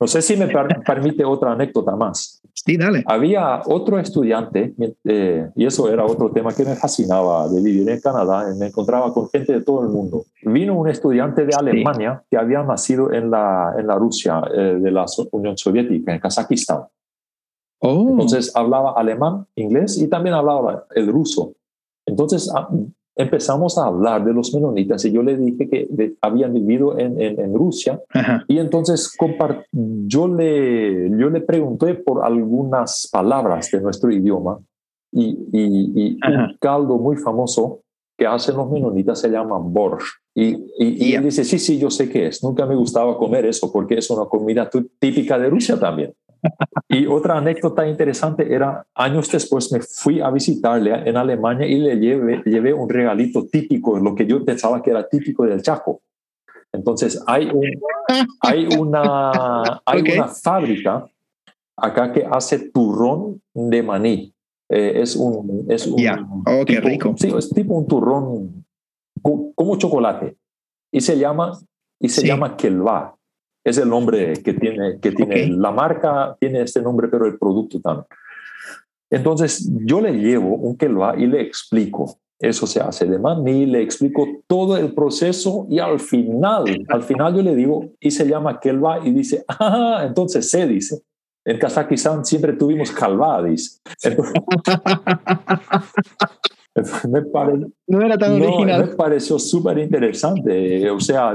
[0.00, 0.48] No sé si me
[0.86, 2.40] permite otra anécdota más.
[2.54, 3.04] Sí, dale.
[3.06, 8.00] Había otro estudiante, eh, y eso era otro tema que me fascinaba de vivir en
[8.00, 10.24] Canadá, me encontraba con gente de todo el mundo.
[10.42, 14.90] Vino un estudiante de Alemania que había nacido en la, en la Rusia, eh, de
[14.90, 16.80] la Unión Soviética, en Kazajistán.
[17.80, 18.08] Oh.
[18.10, 21.54] Entonces hablaba alemán, inglés y también hablaba el ruso.
[22.04, 22.68] Entonces ah,
[23.16, 27.54] empezamos a hablar de los menonitas y yo le dije que habían vivido en, en,
[27.54, 28.00] Rusia
[28.48, 29.16] y entonces
[29.72, 34.58] yo le, yo le pregunté por algunas palabras de nuestro idioma
[35.12, 37.80] y, y, un caldo muy famoso
[38.16, 40.04] que hacen los menonitas se llama borsch.
[40.34, 42.44] Y, y, él dice, sí, sí, yo sé qué es.
[42.44, 44.68] Nunca me gustaba comer eso porque es una comida
[44.98, 46.12] típica de Rusia también.
[46.88, 51.98] Y otra anécdota interesante era, años después me fui a visitarle en Alemania y le
[51.98, 56.00] llevé, llevé un regalito típico, lo que yo pensaba que era típico del Chaco.
[56.72, 57.64] Entonces, hay, un,
[58.40, 61.06] hay, una, hay una fábrica
[61.76, 64.34] acá que hace turrón de maní.
[64.68, 65.66] Eh, es un...
[65.68, 67.14] Es un oh, qué rico.
[67.16, 68.64] Sí, es tipo un turrón
[69.22, 70.36] como chocolate.
[70.92, 71.58] Y se llama,
[72.00, 73.16] y se llama kelva
[73.64, 77.80] es el nombre que tiene, que tiene la marca, tiene este nombre, pero el producto
[77.80, 78.06] también.
[79.10, 82.18] Entonces, yo le llevo un kelva y le explico.
[82.38, 87.34] Eso se hace de maní, le explico todo el proceso y al final, al final
[87.36, 91.02] yo le digo, y se llama kelva y dice, ah, entonces se dice.
[91.44, 93.80] En Kazajistán siempre tuvimos calva, dice.
[97.08, 97.22] me
[97.88, 98.86] no era tan original.
[98.86, 100.88] Me pareció súper interesante.
[100.90, 101.34] O sea,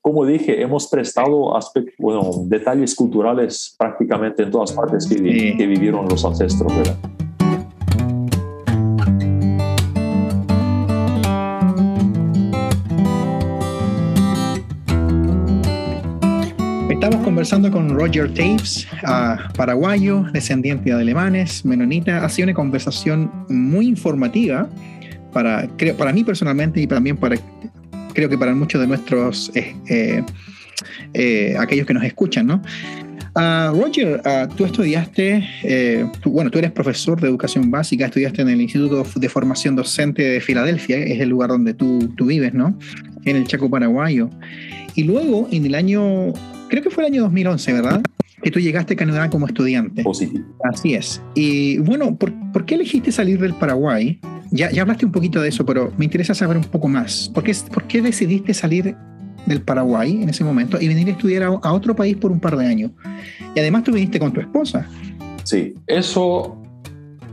[0.00, 1.52] como dije, hemos prestado
[1.98, 5.16] bueno, detalles culturales prácticamente en todas partes que,
[5.56, 6.74] que vivieron los ancestros.
[6.76, 6.96] ¿verdad?
[17.00, 18.88] Estamos conversando con Roger Taves,
[19.56, 22.24] paraguayo, descendiente de alemanes, menonita.
[22.24, 24.68] Ha sido una conversación muy informativa
[25.32, 27.36] para, para mí personalmente y también para
[28.18, 30.24] creo que para muchos de nuestros, eh, eh,
[31.14, 32.60] eh, aquellos que nos escuchan, ¿no?
[33.36, 38.60] Ah, Roger, ah, tú estudiaste, bueno, tú eres profesor de educación básica, estudiaste en el
[38.60, 42.76] Instituto de Formación Docente de Filadelfia, es el lugar donde tú, tú vives, ¿no?
[43.24, 44.30] En el Chaco Paraguayo.
[44.96, 46.32] Y luego, en el año,
[46.70, 48.02] creo que fue el año 2011, ¿verdad?
[48.42, 50.02] Que tú llegaste a Canadá como estudiante.
[50.02, 50.44] Positivo.
[50.64, 51.22] Así es.
[51.36, 54.18] Y bueno, ¿por, ¿por qué elegiste salir del Paraguay?
[54.50, 57.30] Ya, ya hablaste un poquito de eso, pero me interesa saber un poco más.
[57.34, 58.96] ¿Por qué, por qué decidiste salir
[59.46, 62.56] del Paraguay en ese momento y venir a estudiar a, otro país por un par
[62.56, 62.92] de años?
[63.54, 64.86] Y además tú viniste con tu esposa.
[65.44, 66.62] Sí, eso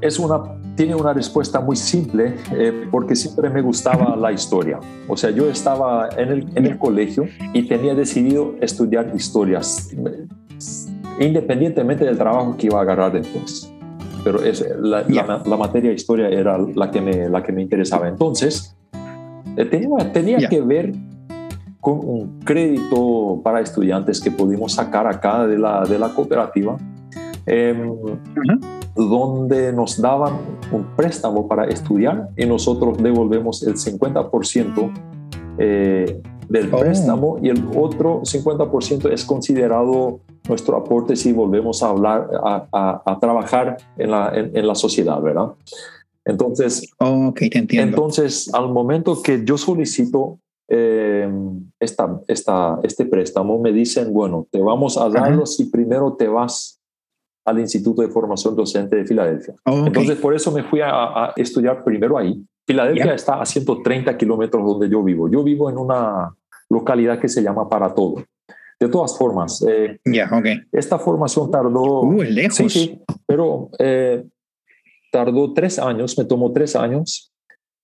[0.01, 0.41] es una,
[0.75, 4.80] tiene una respuesta muy simple eh, porque siempre me gustaba la historia.
[5.08, 9.89] O sea, yo estaba en el, en el colegio y tenía decidido estudiar historias
[11.19, 13.71] independientemente del trabajo que iba a agarrar después
[14.26, 18.08] pero es, la, la, materia de historia era la que me, la que me interesaba.
[18.08, 18.76] Entonces,
[19.56, 20.94] eh, tenía, tenía que ver
[21.80, 26.76] con un crédito para estudiantes que pudimos sacar acá de la, de la cooperativa,
[27.46, 27.94] em,
[28.96, 30.34] donde nos daban
[30.72, 34.92] un préstamo para estudiar y nosotros devolvemos el 50%
[35.60, 36.80] eh, del oh.
[36.80, 43.20] préstamo y el otro 50% es considerado nuestro aporte si volvemos a hablar, a, a,
[43.20, 45.54] trabajar en la, en, la, sociedad, ¿verdad?
[46.24, 47.98] Entonces, okay, te entiendo.
[47.98, 51.30] entonces, al momento que yo solicito eh,
[51.80, 56.80] esta, esta, este préstamo, me dicen, bueno, te vamos a darlo si primero te vas
[57.46, 59.54] al Instituto de Formación Docente de Filadelfia.
[59.66, 62.44] Entonces, por eso me fui a, a estudiar primero ahí.
[62.67, 65.30] Filadelfia está a 130 kilómetros donde yo vivo.
[65.30, 66.36] Yo vivo en una
[66.69, 68.23] localidad que se llama Para Todo.
[68.80, 69.99] De todas formas, eh,
[70.38, 70.62] okay.
[70.71, 72.01] esta formación tardó...
[72.01, 72.58] Uh, lejos.
[72.58, 74.25] Sí, sí, pero eh,
[75.12, 77.32] tardó tres años, me tomó tres años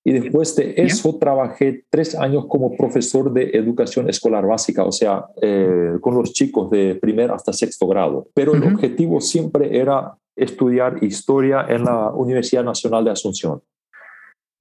[0.04, 5.26] y después de eso trabajé tres años como profesor de educación escolar básica, o sea,
[5.40, 8.28] eh, con los chicos de primer hasta sexto grado.
[8.34, 13.62] Pero el objetivo siempre era estudiar historia en la Universidad Nacional de Asunción.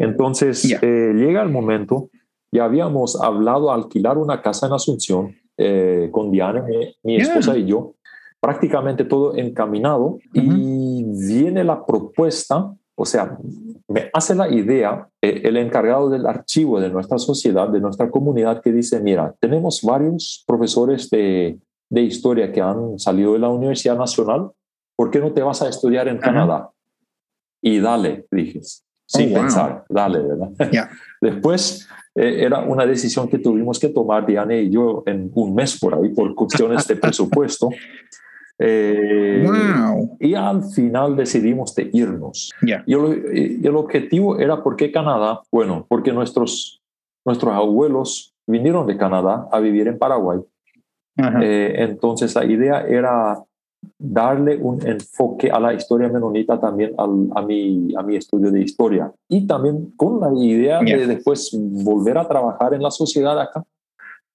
[0.01, 2.09] Entonces eh, llega el momento,
[2.51, 6.65] ya habíamos hablado alquilar una casa en Asunción eh, con Diana,
[7.03, 7.93] mi, esposa y yo,
[8.39, 13.35] prácticamente todo encaminado y viene la propuesta o sea,
[13.87, 18.61] me hace la idea eh, el encargado del archivo de nuestra sociedad, de nuestra comunidad,
[18.61, 21.59] que dice, mira, tenemos varios profesores de,
[21.89, 24.51] de historia que han salido de la Universidad Nacional,
[24.95, 26.69] ¿por qué no te vas a estudiar en Canadá?
[27.59, 28.61] Y dale, dije,
[29.11, 30.49] sin oh, pensar, dale, ¿verdad?
[31.21, 35.77] Después eh, era una decisión que tuvimos que tomar Diana y yo en un mes
[35.77, 37.69] por ahí por cuestiones de presupuesto.
[38.57, 39.43] Eh,
[40.19, 42.51] y al final decidimos de irnos.
[42.61, 45.41] Y, el, objetivo era, ¿por qué Canadá?
[45.51, 46.81] Bueno, porque nuestros,
[47.25, 50.39] nuestros abuelos vinieron de Canadá a vivir en Paraguay.
[51.41, 53.43] Eh, entonces la idea era
[53.97, 58.61] darle un enfoque a la historia menonita también al, a, mi, a mi estudio de
[58.61, 59.11] historia.
[59.27, 63.63] Y también con la idea de después volver a trabajar en la sociedad acá,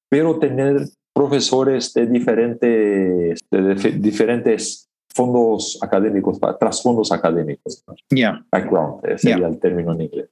[0.09, 7.83] pero tener profesores de diferentes, de diferentes fondos académicos, trasfondos académicos.
[8.11, 8.45] Ya.
[8.51, 10.29] Background, sería el término en inglés.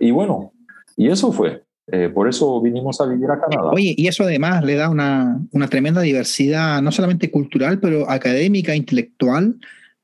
[0.00, 0.52] Y bueno,
[0.96, 1.62] y eso fue.
[1.90, 3.70] Eh, por eso vinimos a vivir a Canadá.
[3.70, 8.74] Oye, y eso además le da una, una tremenda diversidad, no solamente cultural, pero académica,
[8.74, 9.56] intelectual,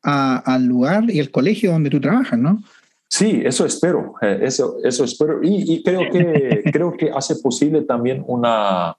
[0.04, 2.62] al lugar y el colegio donde tú trabajas, ¿no?
[3.08, 5.42] Sí, eso espero, eh, eso, eso espero.
[5.42, 8.96] Y, y creo, que, creo que hace posible también una,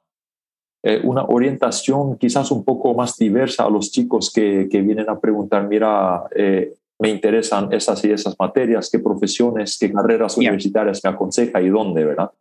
[0.84, 5.20] eh, una orientación quizás un poco más diversa a los chicos que, que vienen a
[5.20, 11.10] preguntar, mira, eh, me interesan esas y esas materias, qué profesiones, qué carreras universitarias me
[11.10, 12.32] aconseja y dónde, ¿verdad?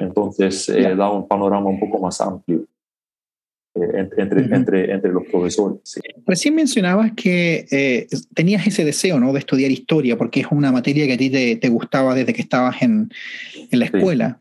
[0.00, 2.64] Entonces eh, da un panorama un poco más amplio.
[3.74, 4.22] entre,
[4.54, 5.78] entre, entre, los profesores.
[5.84, 6.00] Sí.
[6.26, 9.32] Recién mencionabas que tenías ese deseo ¿no?
[9.32, 12.42] de estudiar historia, porque es una materia que a ti te, te gustaba desde que
[12.42, 13.10] estabas en,
[13.70, 14.38] en la escuela.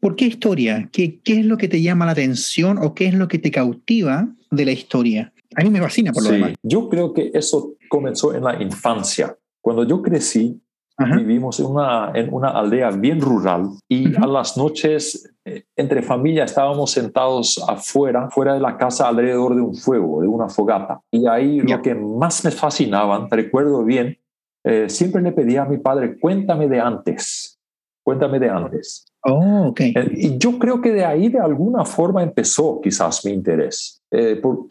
[0.00, 0.88] ¿Por qué historia?
[0.92, 3.50] ¿Qué, ¿Qué, es lo que te llama la atención o qué es lo que te
[3.50, 5.32] cautiva de la historia?
[5.54, 6.54] A mí me fascina por lo demás.
[6.62, 9.36] Yo creo que eso comenzó en la infancia.
[9.60, 10.60] Cuando yo crecí,
[10.98, 16.44] vivimos en una, en una aldea bien rural y a las noches eh, entre familia
[16.44, 21.00] estábamos sentados afuera, fuera de la casa, alrededor de un fuego, de una fogata.
[21.10, 24.18] Y ahí lo que más me fascinaban, recuerdo bien,
[24.64, 27.60] eh, siempre le pedía a mi padre, cuéntame de antes,
[28.02, 29.06] cuéntame de antes.
[29.28, 29.92] Oh, okay.
[29.94, 34.02] Eh, y yo creo que de ahí de alguna forma empezó quizás mi interés.
[34.10, 34.66] Eh, por,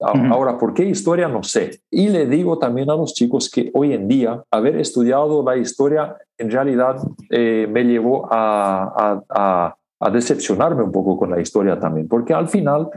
[0.00, 1.28] Ahora, ¿por qué historia?
[1.28, 1.80] No sé.
[1.90, 6.16] Y le digo también a los chicos que hoy en día haber estudiado la historia
[6.36, 6.96] en realidad
[7.30, 12.48] eh, me llevó a, a, a, decepcionarme un poco con la historia también, porque al
[12.48, 12.90] final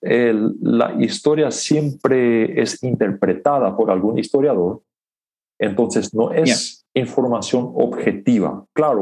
[0.00, 4.80] la historia siempre es interpretada por algún historiador,
[5.58, 8.64] entonces no es información objetiva.
[8.72, 9.00] Claro,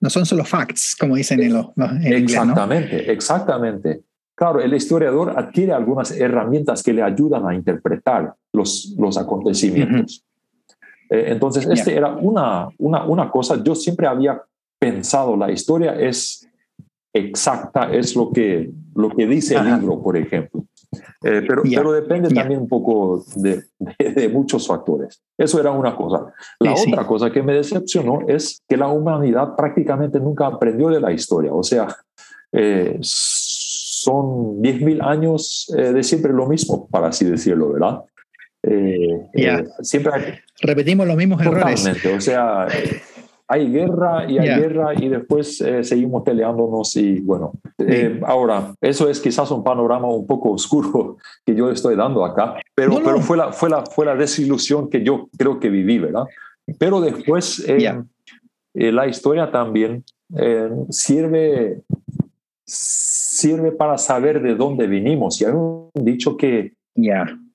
[0.00, 1.56] no son solo facts, como dicen en,
[2.04, 4.02] Exactamente, exactamente.
[4.34, 10.24] Claro, el historiador adquiere algunas herramientas que le ayudan a interpretar los, los acontecimientos.
[11.10, 14.40] Eh, entonces, este era una, una, una cosa, yo siempre había
[14.78, 16.48] pensado, la historia es
[17.12, 20.57] exacta, es lo que, lo que dice el libro, por ejemplo.
[21.24, 23.64] Eh, pero, pero depende también un poco de,
[23.98, 25.20] de, muchos factores.
[25.36, 26.32] Eso era una cosa.
[26.60, 31.12] La otra cosa que me decepcionó es que la humanidad prácticamente nunca aprendió de la
[31.12, 31.52] historia.
[31.52, 31.88] O sea,
[32.52, 38.02] eh, son 10.000 años eh, de siempre lo mismo, para así decirlo, ¿verdad?
[39.80, 41.88] siempre repetimos los mismos errores.
[42.14, 42.66] O sea,
[43.48, 49.08] hay guerra y hay guerra y después eh, seguimos peleándonos y bueno, eh, ahora, eso
[49.08, 53.36] es quizás un panorama un poco oscuro que yo estoy dando acá, pero, pero fue,
[53.36, 56.24] la, fue, la, fue la desilusión que yo creo que viví, ¿verdad?
[56.78, 57.66] Pero después
[58.74, 60.04] la historia también
[60.90, 61.80] sirve,
[62.66, 65.40] sirve para saber de dónde vinimos.
[65.40, 66.74] Y hay un dicho que,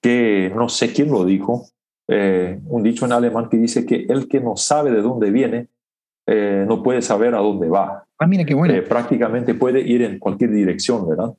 [0.02, 1.68] que no sé quién lo dijo,
[2.08, 5.68] eh, un dicho en alemán que dice que el que no sabe de dónde viene
[6.28, 8.06] eh, no puede saber a dónde va.
[8.20, 8.74] Ah, mira qué bueno.
[8.74, 11.34] Eh, prácticamente puede ir en cualquier dirección, ¿verdad?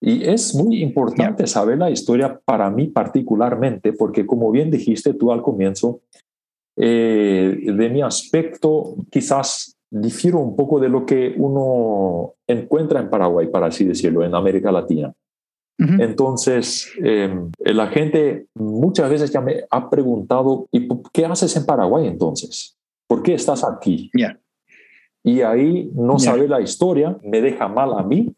[0.00, 5.32] Y es muy importante saber la historia para mí particularmente, porque como bien dijiste tú
[5.32, 6.00] al comienzo,
[6.76, 13.66] de mi aspecto quizás difiero un poco de lo que uno encuentra en Paraguay, para
[13.66, 15.12] así decirlo, en América Latina.
[15.76, 22.06] Entonces, em, la gente muchas veces ya me ha preguntado, ¿y qué haces en Paraguay
[22.06, 22.76] entonces?
[23.06, 24.10] ¿Por qué estás aquí?
[25.22, 28.34] Y ahí no saber la historia me deja mal a mí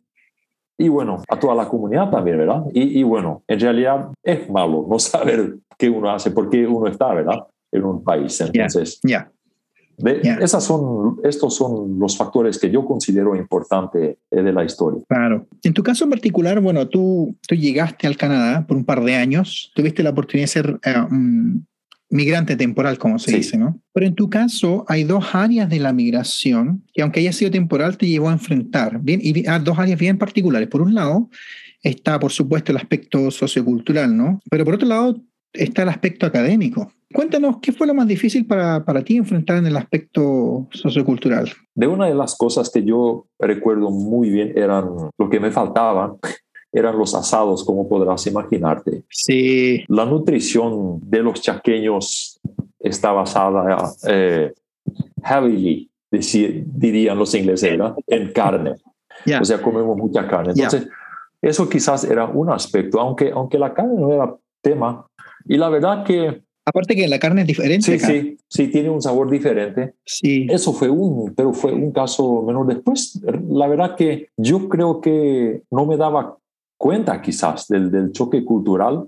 [0.78, 2.64] y bueno, a toda la comunidad también, ¿verdad?
[2.72, 7.14] Y, bueno, en realidad es malo no saber qué uno hace, por qué uno está,
[7.14, 7.46] ¿verdad?
[7.72, 8.40] En un país.
[8.40, 9.30] Entonces, ya
[9.98, 15.02] esas son, estos son los factores que yo considero importantes eh, de la historia.
[15.08, 15.46] Claro.
[15.62, 19.14] En tu caso en particular, bueno, tú, tú llegaste al Canadá por un par de
[19.14, 21.66] años, tuviste la oportunidad de ser un
[22.10, 23.80] migrante temporal, como se dice, ¿no?
[23.92, 27.96] Pero en tu caso hay dos áreas de la migración que aunque haya sido temporal
[27.96, 30.68] te llevó a enfrentar, bien, y a dos áreas bien particulares.
[30.68, 31.28] Por un lado
[31.82, 34.40] está, por supuesto, el aspecto sociocultural, ¿no?
[34.50, 35.20] Pero por otro lado
[35.52, 36.92] está el aspecto académico.
[37.12, 41.50] Cuéntanos, ¿qué fue lo más difícil para, para ti enfrentar en el aspecto sociocultural?
[41.74, 44.86] De una de las cosas que yo recuerdo muy bien eran
[45.16, 46.16] lo que me faltaba,
[46.72, 49.04] eran los asados, como podrás imaginarte.
[49.10, 49.84] Sí.
[49.88, 52.40] La nutrición de los chaqueños
[52.78, 54.52] está basada eh,
[55.24, 58.74] heavily, dirían los ingleses, en carne.
[59.40, 60.52] O sea, comemos mucha carne.
[60.54, 60.88] Entonces,
[61.42, 65.06] eso quizás era un aspecto, aunque, aunque la carne no era tema.
[65.46, 67.96] Y la verdad que Aparte que la carne es diferente.
[67.96, 69.94] Sí, sí, sí, tiene un sabor diferente.
[70.04, 70.48] Sí.
[70.50, 72.66] Eso fue un, pero fue un caso menor.
[72.66, 76.36] Después, la verdad que yo creo que no me daba
[76.78, 79.06] cuenta quizás del, del choque cultural.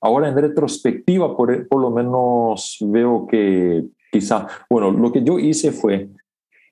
[0.00, 5.72] Ahora en retrospectiva, por, por lo menos veo que quizás, bueno, lo que yo hice
[5.72, 6.08] fue,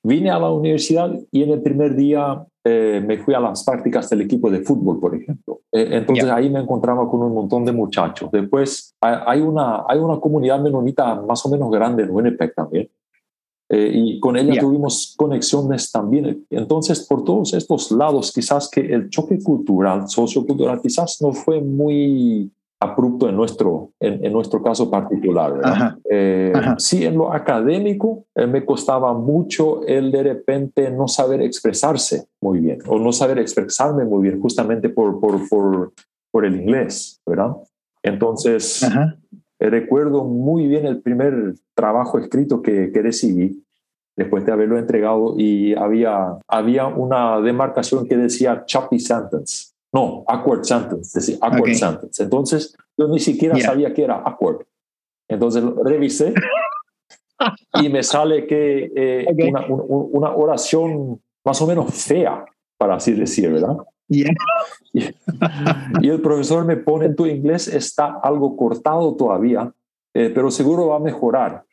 [0.03, 4.09] vine a la universidad y en el primer día eh, me fui a las prácticas
[4.09, 5.61] del equipo de fútbol, por ejemplo.
[5.71, 8.29] Eh, entonces ahí me encontraba con un montón de muchachos.
[8.31, 12.89] Después hay una, hay una comunidad menonita más o menos grande en Winnipeg también.
[13.69, 16.45] Eh, y con ella tuvimos conexiones también.
[16.49, 22.51] Entonces, por todos estos lados, quizás que el choque cultural, sociocultural, quizás no fue muy
[22.81, 25.53] abrupto en nuestro, en, nuestro caso particular.
[26.09, 32.27] Eh, sí, en lo académico eh, me costaba mucho el de repente no saber expresarse
[32.41, 35.91] muy bien o no saber expresarme muy bien justamente por, por, por,
[36.31, 37.51] por el inglés, ¿verdad?
[38.01, 38.87] Entonces, eh,
[39.59, 43.63] recuerdo muy bien el primer trabajo escrito que, que recibí
[44.19, 49.73] después de haberlo entregado y había, había una demarcación que decía choppy sentence.
[49.93, 52.21] No, awkward sentence, decir, awkward sentence.
[52.21, 54.65] Entonces, yo ni siquiera sabía que era awkward.
[55.27, 56.33] Entonces, revisé
[57.81, 62.43] y me sale que eh, una, una, oración más o menos fea,
[62.77, 63.77] para así decir, ¿verdad?
[66.01, 69.71] Y, el profesor me pone, tu inglés está algo cortado todavía,
[70.13, 71.63] eh, pero seguro va a mejorar.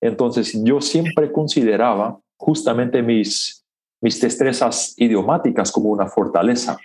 [0.00, 3.64] Entonces, yo siempre consideraba justamente mis,
[4.00, 6.78] mis destrezas idiomáticas como una fortaleza.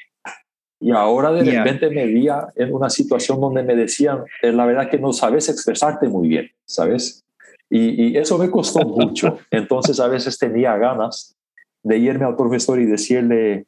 [0.79, 4.89] Y ahora de repente me veía en una situación donde me decían, es la verdad
[4.89, 7.23] que no sabes expresarte muy bien, ¿sabes?
[7.69, 9.39] Y, eso me costó mucho.
[9.49, 11.36] Entonces a veces tenía ganas
[11.83, 13.65] de irme al profesor y decirle,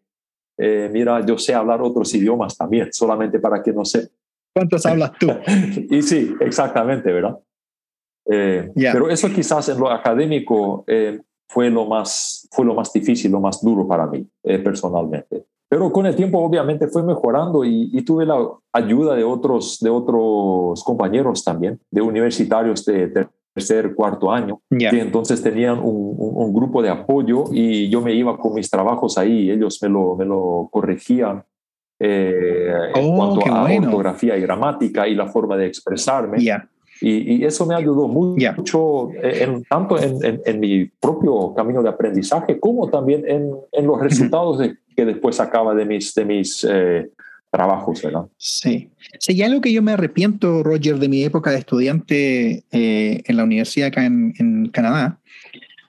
[0.58, 4.10] eh, mira, yo sé hablar otros idiomas también, solamente para que no sé.
[4.54, 5.28] ¿Cuántos hablas tú?
[5.90, 7.38] y sí, exactamente, ¿verdad?
[8.30, 13.32] Eh, pero eso quizás en lo académico eh, fue, lo más, fue lo más difícil,
[13.32, 15.46] lo más duro para mí personalmente.
[15.70, 18.38] Pero con el tiempo obviamente fue mejorando y, tuve la
[18.74, 23.28] ayuda de otros, de otros compañeros también, de universitarios de
[23.58, 28.54] tercer, cuarto año, que entonces tenían un, grupo de apoyo y yo me iba con
[28.54, 31.44] mis trabajos ahí, ellos me lo, me lo corregían
[32.00, 36.38] eh, en oh, cuanto a ortografía y gramática y la forma de expresarme.
[37.00, 42.60] Y, eso me ayudó mucho, eh, en, tanto en, en, mi propio camino de aprendizaje
[42.60, 47.10] como también en, los resultados de, que después sacaba de mis, de mis eh,
[47.52, 48.26] trabajos, ¿verdad?
[48.38, 48.90] Sí.
[49.20, 53.44] Sí, algo que yo me arrepiento, Roger, de mi época de estudiante eh, en la
[53.44, 55.20] universidad acá en, en Canadá,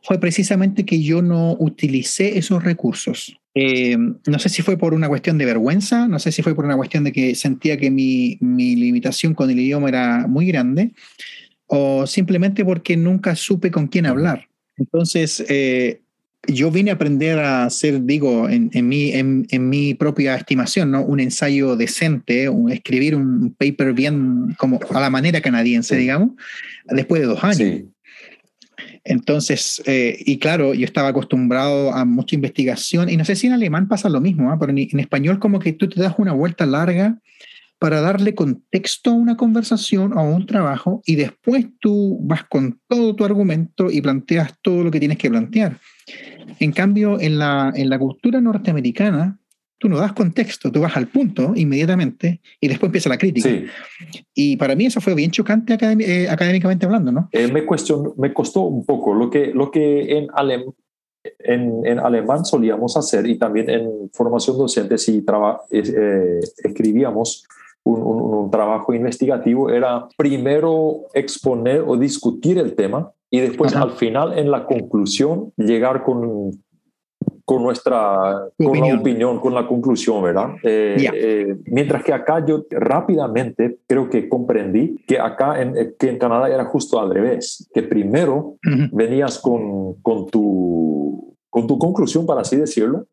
[0.02, 3.38] fue precisamente que yo no utilicé esos recursos.
[3.54, 6.64] Eh, no sé si fue por una cuestión de vergüenza, no sé si fue por
[6.64, 10.92] una cuestión de que sentía que mi, mi limitación con el idioma era muy grande,
[11.66, 14.48] o simplemente porque nunca supe con quién hablar.
[14.76, 16.00] Entonces, eh,
[16.48, 20.90] yo vine a aprender a hacer, digo, en, en, mi, en, en, mi propia estimación,
[20.90, 21.02] ¿no?
[21.02, 26.30] un ensayo decente, un, escribir un paper bien como a la manera canadiense, digamos,
[26.86, 27.56] después de dos años.
[27.58, 27.84] Sí.
[29.04, 33.52] Entonces, eh, y claro, yo estaba acostumbrado a mucha investigación, y no sé si en
[33.52, 34.56] alemán pasa lo mismo, ¿eh?
[34.58, 37.18] pero en, en, español como que tú te das una vuelta larga
[37.78, 42.80] para darle contexto a una conversación o a un trabajo, y después tú vas con
[42.88, 45.78] todo tu argumento y planteas todo lo que tienes que plantear.
[46.58, 49.38] En cambio, en la, en la cultura norteamericana,
[49.78, 53.48] tú no das contexto, tú vas al punto inmediatamente y después empieza la crítica.
[53.48, 53.66] Sí.
[54.34, 57.28] Y para mí eso fue bien chocante eh, académicamente hablando, ¿no?
[57.32, 60.64] Eh, me, cuestion, me costó un poco lo que, lo que en, alem,
[61.38, 67.46] en, en, alemán solíamos hacer y también en formación docente si traba, eh, escribíamos
[67.90, 73.84] un, un, un, trabajo investigativo era primero exponer o discutir el tema y después Ajá.
[73.84, 76.52] al final en la conclusión llegar con
[77.48, 78.96] con nuestra con opinión.
[78.96, 80.50] la opinión, con la conclusión, ¿verdad?
[80.62, 81.12] Eh, yeah.
[81.14, 86.18] eh, mientras que acá yo rápidamente creo que comprendí que acá en, eh, que en
[86.18, 88.90] Canadá era justo al revés, que primero uh -huh.
[88.92, 93.06] venías con, con, tu, con tu conclusión, para así decirlo,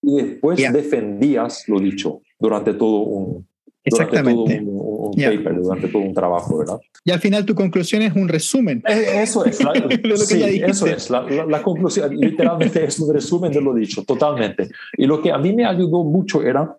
[0.00, 0.72] y después yeah.
[0.72, 3.46] defendías lo dicho durante todo un,
[3.90, 4.60] Exactamente.
[4.60, 5.30] Durante todo un, un yeah.
[5.30, 6.80] paper, durante todo un trabajo, ¿verdad?
[7.04, 8.82] Y al final tu conclusión es un resumen.
[8.88, 9.72] Eh, eso es, la,
[10.16, 14.68] sí, eso es, la, la, la, conclusión literalmente es un resumen de lo dicho, totalmente.
[14.96, 16.76] Y lo que a mí me ayudó mucho era,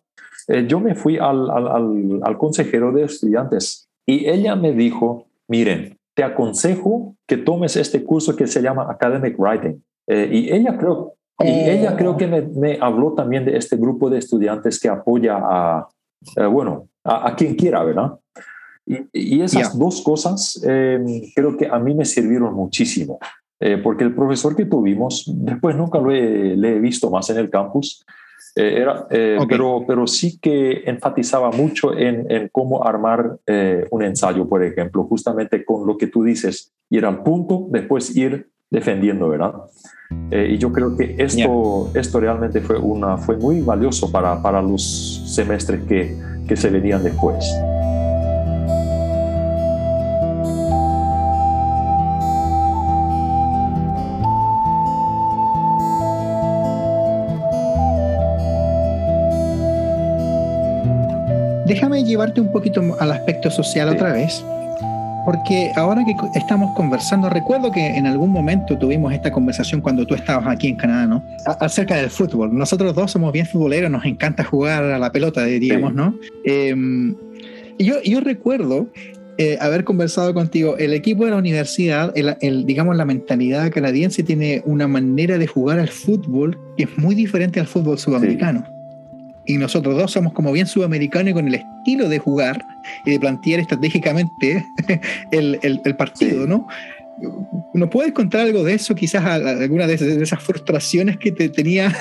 [0.48, 5.28] eh, yo me fui al, al, al, al consejero de estudiantes y ella me dijo,
[5.48, 9.84] miren, te aconsejo que tomes este curso que se llama Academic Writing.
[10.08, 14.10] Eh, y ella creo, y ella creo que me, me, habló también de este grupo
[14.10, 15.88] de estudiantes que apoya a,
[16.36, 18.14] eh, bueno, a, a, quien quiera, ¿verdad?
[18.86, 19.80] Y, y esas yeah.
[19.80, 23.20] dos cosas eh, creo que a mí me sirvieron muchísimo,
[23.60, 27.38] eh, porque el profesor que tuvimos, después nunca lo he, le he visto más en
[27.38, 28.06] el campus,
[28.56, 29.46] eh, era, okay.
[29.48, 33.38] pero, pero sí que enfatizaba mucho en, en cómo armar
[33.92, 38.51] un ensayo, por ejemplo, justamente con lo que tú dices, ir al punto, después ir
[38.72, 39.54] defendiendo, ¿verdad?
[40.32, 42.02] Eh, y yo creo que esto, yeah.
[42.02, 46.18] esto realmente fue, una, fue muy valioso para, para los semestres que,
[46.48, 47.46] que se venían después.
[61.66, 63.96] Déjame llevarte un poquito al aspecto social sí.
[63.96, 64.44] otra vez
[65.26, 70.16] porque ahora que estamos conversando, recuerdo que en algún momento tuvimos esta conversación cuando tú
[70.16, 71.24] estabas aquí en Canadá, ¿no?
[71.60, 72.56] acerca del fútbol.
[72.56, 75.98] Nosotros dos somos bien futboleros, nos encanta jugar a la pelota, diríamos, sí.
[75.98, 76.16] ¿no?
[76.46, 77.16] Eh,
[77.80, 78.88] yo, yo recuerdo
[79.38, 84.24] eh, haber conversado contigo, el equipo de la universidad, el, el, digamos, la mentalidad canadiense
[84.24, 88.64] tiene una manera de jugar al fútbol que es muy diferente al fútbol sudamericano.
[88.66, 88.81] Sí
[89.52, 92.66] y nosotros dos somos como bien sudamericanos y con el estilo de jugar
[93.06, 94.66] y de plantear estratégicamente
[95.32, 96.50] el, el, el partido, sí.
[96.50, 96.68] ¿no?
[97.74, 98.96] ¿Nos puedes contar algo de eso?
[98.96, 101.94] Quizás alguna de esas frustraciones que te tenía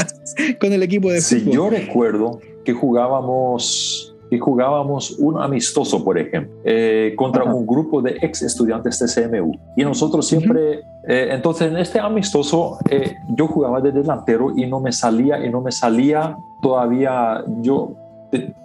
[0.60, 1.40] con el equipo de fútbol.
[1.40, 7.54] Sí, yo recuerdo que jugábamos, que jugábamos un amistoso, por ejemplo, eh, contra Ajá.
[7.54, 9.52] un grupo de ex estudiantes de CMU.
[9.76, 14.80] Y nosotros siempre, eh, entonces en este amistoso, eh, yo jugaba de delantero y no
[14.80, 17.92] me salía, y no me salía todavía yo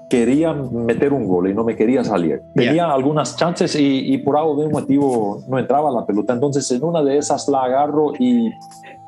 [0.09, 2.41] quería meter un gol y no me quería salir.
[2.53, 2.93] Tenía yeah.
[2.93, 6.33] algunas chances y, y, por algún motivo no entraba la pelota.
[6.33, 8.51] Entonces en una de esas la agarro y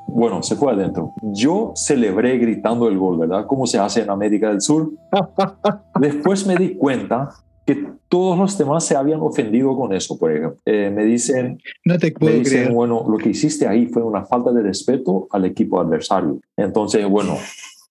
[0.08, 1.14] bueno, se fue adentro.
[1.22, 3.46] Yo celebré gritando el gol, ¿verdad?
[3.48, 4.92] Como se hace en América del Sur.
[6.00, 7.30] Después me di cuenta
[7.66, 10.60] que todos los demás se habían ofendido con eso, por ejemplo.
[10.66, 12.74] Eh, me dicen, no te puedo me dicen creer.
[12.74, 16.40] bueno, lo que hiciste ahí fue una falta de respeto al equipo adversario.
[16.56, 17.36] Entonces, bueno,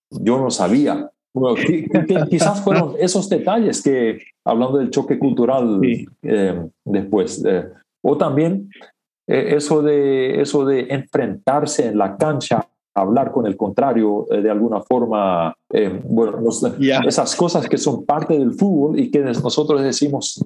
[0.09, 1.09] yo no sabía.
[1.33, 1.55] Bueno,
[2.29, 6.05] quizás fueron esos detalles que, hablando del choque cultural sí.
[6.23, 7.65] eh, después, eh,
[8.01, 8.69] o también
[9.27, 14.81] eso, de, eso de enfrentarse en la cancha, hablar con el contrario eh, de alguna
[14.81, 16.39] forma, eh, bueno,
[16.79, 17.01] yeah.
[17.05, 20.43] esas cosas que son parte del fútbol y que nosotros decimos,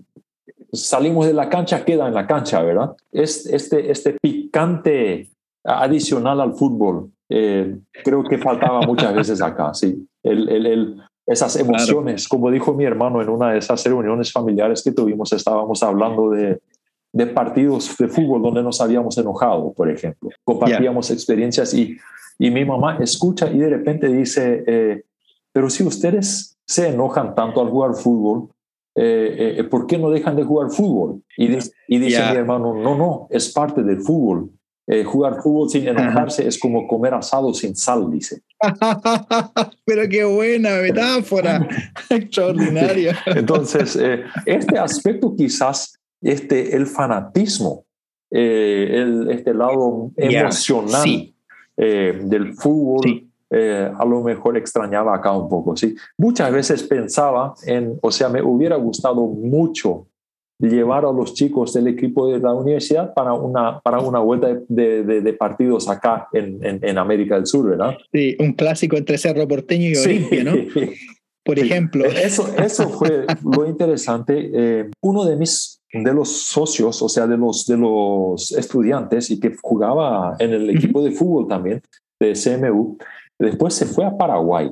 [0.71, 2.91] salimos de la cancha, queda en la cancha, ¿verdad?
[3.11, 5.29] Es, este, este picante
[5.63, 10.07] adicional al fútbol eh, creo que faltaba muchas veces acá, sí.
[10.23, 12.41] El, el, el, esas emociones, claro.
[12.41, 16.59] como dijo mi hermano en una de esas reuniones familiares que tuvimos, estábamos hablando de,
[17.11, 20.29] de partidos de fútbol donde nos habíamos enojado, por ejemplo.
[20.43, 21.97] Compartíamos experiencias y,
[22.37, 25.03] y mi mamá escucha y de repente dice, eh,
[25.51, 28.49] pero si ustedes se enojan tanto al jugar fútbol,
[28.95, 31.21] eh, eh, ¿por qué no dejan de jugar fútbol?
[31.35, 34.51] Y, dice mi hermano, no, no, es parte del fútbol.
[35.05, 38.41] jugar fútbol sin enojarse es como comer asado sin sal, dice.
[39.85, 41.67] Pero qué buena metáfora,
[42.09, 43.17] extraordinaria.
[43.25, 43.99] Entonces,
[44.45, 47.85] este aspecto quizás este, el fanatismo,
[48.31, 51.33] eh, el, este lado emocional
[51.77, 55.75] eh, del fútbol, eh, a lo mejor extrañaba acá un poco.
[55.75, 55.95] ¿sí?
[56.17, 60.07] Muchas veces pensaba en, o sea, me hubiera gustado mucho
[60.59, 65.03] llevar a los chicos del equipo de la universidad para una, para una vuelta de,
[65.03, 67.97] de, partidos acá en, en, América del Sur, ¿verdad?
[68.11, 70.51] Sí, un clásico entre Cerro Porteño y Olimpia, ¿no?
[71.45, 72.03] Por ejemplo.
[72.03, 74.91] Eso, eso fue lo interesante.
[75.01, 79.55] uno de mis de los socios, o sea, de los, de los estudiantes y que
[79.61, 81.81] jugaba en el equipo de fútbol también
[82.19, 82.97] de CMU,
[83.39, 84.69] después se fue a Paraguay.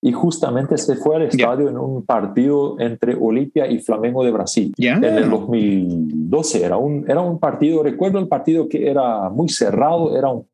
[0.00, 4.72] Y justamente se fue al estadio en un partido entre Olimpia y Flamengo de Brasil
[4.78, 6.64] en el 2012.
[6.64, 10.46] Era un, era un partido, recuerdo el partido que era muy cerrado, era un,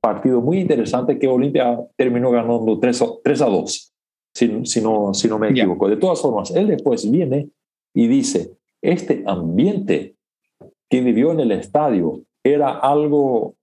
[0.00, 3.92] partido muy interesante que Olimpia terminó ganando 3, 3 a 2,
[4.34, 5.88] si, si, no, si no me equivoco.
[5.88, 7.48] De todas formas, él después viene
[7.94, 8.50] y dice,
[8.82, 10.14] este ambiente
[10.88, 13.54] que vivió en el estadio era algo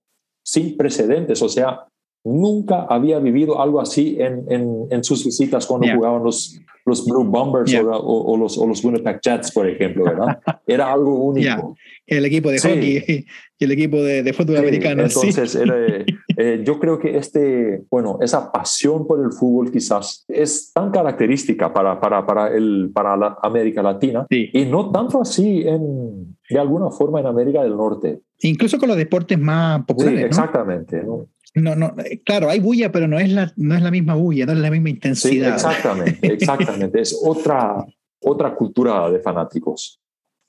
[0.44, 1.88] sin precedentes, o sea,
[2.24, 4.46] nunca había vivido algo así en,
[4.90, 9.52] en, sus visitas cuando jugaban los, los Blue Bombers o, los, o los Winnipeg Jets,
[9.52, 10.40] por ejemplo, ¿verdad?
[10.66, 11.76] Era algo único.
[12.06, 13.26] El equipo de hockey
[13.58, 15.02] y el equipo de, fútbol americano.
[15.02, 15.58] Entonces,
[16.36, 21.72] eh, yo creo que este, bueno, esa pasión por el fútbol quizás es tan característica
[21.72, 26.90] para, para, para, el, para la América Latina y no tanto así en, de alguna
[26.90, 28.20] forma en América del Norte.
[28.40, 30.20] Incluso con los deportes más populares.
[30.20, 31.02] Sí, exactamente.
[31.02, 31.26] ¿no?
[31.54, 34.46] No, no, eh, claro, hay bulla, pero no es la, no es la misma bulla,
[34.46, 35.54] no es la misma intensidad.
[35.54, 37.00] exactamente, exactamente.
[37.00, 37.84] es otra,
[38.20, 40.00] otra cultura de fanáticos.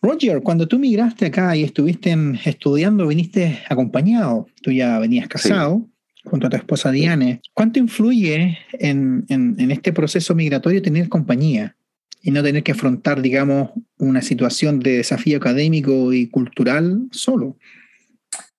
[0.01, 5.85] Roger, cuando tú migraste acá y estuviste estudiando, viniste acompañado, tú ya venías casado
[6.23, 7.41] junto a tu esposa Diane.
[7.53, 11.75] ¿Cuánto influye en, en, este proceso migratorio tener compañía
[12.21, 17.57] y no tener que afrontar, digamos, una situación de desafío académico y cultural solo?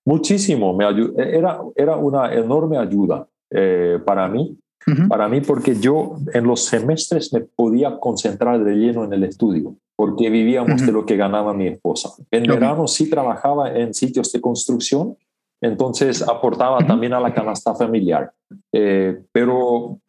[0.05, 0.85] Muchísimo, me
[1.17, 4.57] era, era una enorme ayuda eh, para mí,
[5.07, 9.75] para mí porque yo en los semestres me podía concentrar de lleno en el estudio,
[9.95, 12.09] porque vivíamos de lo que ganaba mi esposa.
[12.31, 15.17] En verano sí trabajaba en sitios de construcción,
[15.61, 18.31] entonces aportaba también a la canasta familiar,
[18.71, 19.99] eh, pero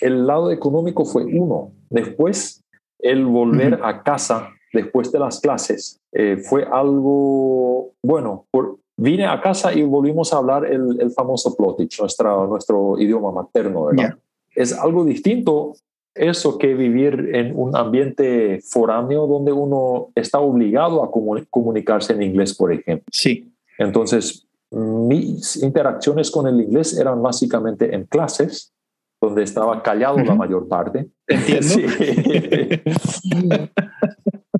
[0.00, 1.72] el lado económico fue uno.
[1.90, 2.64] Después,
[3.00, 9.40] el volver a casa después de las clases eh, fue algo, bueno, por, vine a
[9.40, 14.16] casa y volvimos a hablar el, el famoso Plotich, nuestra, nuestro idioma materno, ¿verdad?
[14.54, 15.74] Es algo distinto
[16.14, 21.10] eso que vivir en un ambiente foráneo donde uno está obligado a
[21.50, 23.06] comunicarse en inglés, por ejemplo.
[23.12, 23.52] Sí.
[23.78, 28.72] Entonces, mis interacciones con el inglés eran básicamente en clases,
[29.20, 31.08] donde estaba callado la mayor parte.
[31.26, 31.66] Entiendo.
[33.06, 33.70] Sí.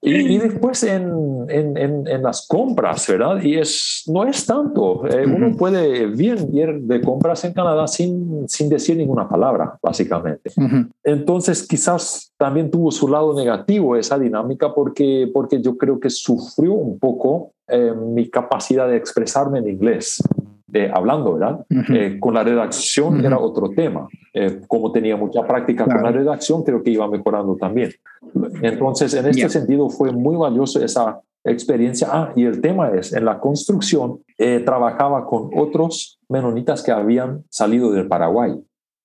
[0.09, 1.11] Y, después en,
[1.49, 3.43] en, en, las compras, ¿verdad?
[3.43, 5.05] Y es, no es tanto.
[5.09, 10.53] Eh, uno puede bien ir de compras en Canadá sin, sin decir ninguna palabra, básicamente.
[11.03, 16.75] Entonces, quizás también tuvo su lado negativo esa dinámica porque, porque yo creo que sufrió
[16.75, 20.23] un poco eh, mi capacidad de expresarme en inglés.
[20.73, 21.65] Eh, hablando, ¿verdad?
[21.71, 24.09] Eh, con la redacción era otro tema.
[24.35, 27.93] Eh, como tenía mucha práctica con la redacción, creo que iba mejorando también.
[28.63, 32.09] Entonces, en este sentido, fue muy valioso esa experiencia.
[32.11, 34.19] Ah, y el tema es, en la construcción,
[34.65, 38.55] trabajaba con otros menonitas que habían salido del Paraguay.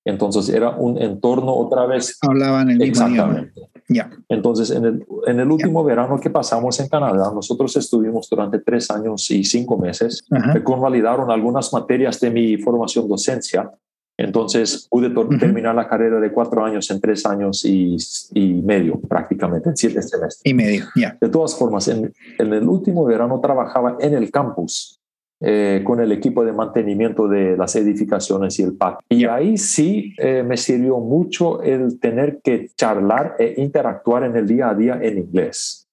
[0.04, 2.18] Entonces era un entorno otra vez.
[2.22, 3.60] Hablaban el mismo Exactamente.
[3.92, 4.10] Ya.
[4.28, 8.90] Entonces, en el, en el último verano que pasamos en Canadá, nosotros estuvimos durante tres
[8.90, 10.24] años y cinco meses.
[10.30, 13.70] Me convalidaron algunas materias de mi formación docencia.
[14.18, 17.96] Entonces pude terminar la carrera de cuatro años en tres años y,
[18.34, 20.40] y medio, prácticamente, en siete semestres.
[20.44, 21.16] Y medio, ya.
[21.20, 25.01] De todas formas, en, en el último verano trabajaba en el campus
[25.44, 29.00] eh, con el equipo de mantenimiento de las edificaciones y el PAC.
[29.08, 34.46] Y ahí sí eh, me sirvió mucho el tener que charlar e interactuar en el
[34.46, 35.88] día a día en inglés.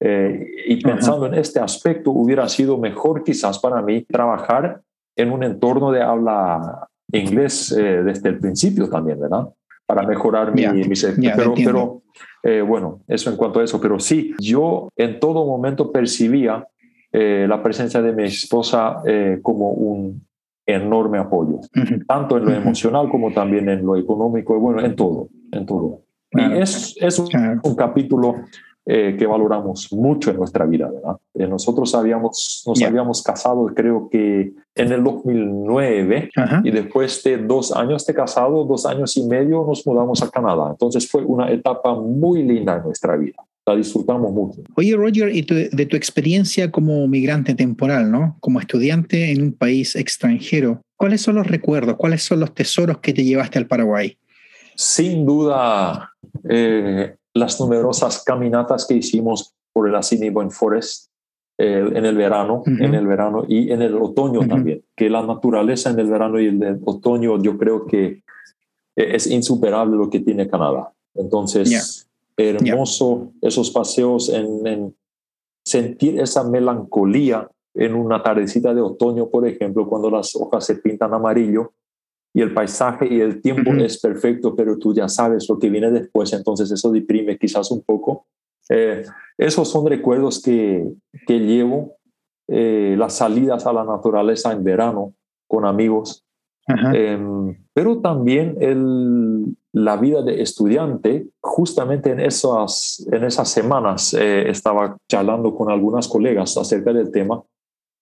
[0.00, 4.82] Eh, y pensando en este aspecto, hubiera sido mejor quizás para mí trabajar
[5.16, 9.48] en un entorno de habla inglés desde el principio también, ¿verdad?
[9.86, 10.62] Para mejorar mi,
[11.34, 12.02] pero, pero
[12.66, 13.80] bueno, eso en cuanto a eso.
[13.80, 16.66] Pero sí, yo en todo momento percibía
[17.12, 20.24] eh, la presencia de mi esposa eh, como un
[20.64, 21.58] enorme apoyo,
[22.06, 26.02] tanto en lo emocional como también en lo económico, bueno, en todo, en todo.
[26.30, 28.36] Y es, es un, capítulo
[28.86, 31.16] eh, que valoramos mucho en nuestra vida, ¿verdad?
[31.34, 36.30] nosotros habíamos, nos habíamos casado, creo que en el 2009,
[36.62, 40.68] y después de dos años de casado, dos años y medio, nos mudamos a Canadá.
[40.70, 44.62] Entonces fue una etapa muy linda en nuestra vida la disfrutamos mucho.
[44.76, 48.36] Oye, Roger, y de tu experiencia como migrante temporal, ¿no?
[48.40, 53.12] Como estudiante en un país extranjero, ¿cuáles son los recuerdos, cuáles son los tesoros que
[53.12, 54.16] te llevaste al Paraguay?
[54.74, 56.12] Sin duda,
[56.48, 61.10] eh, las numerosas caminatas que hicimos por el Assiniboine Forest
[61.58, 65.90] eh, en el verano, en el verano y en el otoño también, que la naturaleza
[65.90, 68.22] en el verano y el otoño yo creo que
[68.96, 70.92] es insuperable lo que tiene Canadá.
[71.14, 74.94] Entonces, hermoso esos paseos en,
[75.64, 81.14] sentir esa melancolía en una tardecita de otoño, por ejemplo, cuando las hojas se pintan
[81.14, 81.72] amarillo
[82.32, 85.90] y el paisaje y el tiempo es perfecto, pero tú ya sabes lo que viene
[85.90, 88.26] después, entonces eso deprime quizás un poco.
[88.68, 89.04] Eh,
[89.36, 90.86] esos son recuerdos que,
[91.26, 91.96] que llevo,
[92.48, 95.14] eh, las salidas a la naturaleza en verano
[95.46, 96.24] con amigos,
[96.94, 104.48] Em, pero también el, la vida de estudiante, justamente en esas, en esas semanas eh,
[104.48, 107.42] estaba charlando con algunas colegas acerca del tema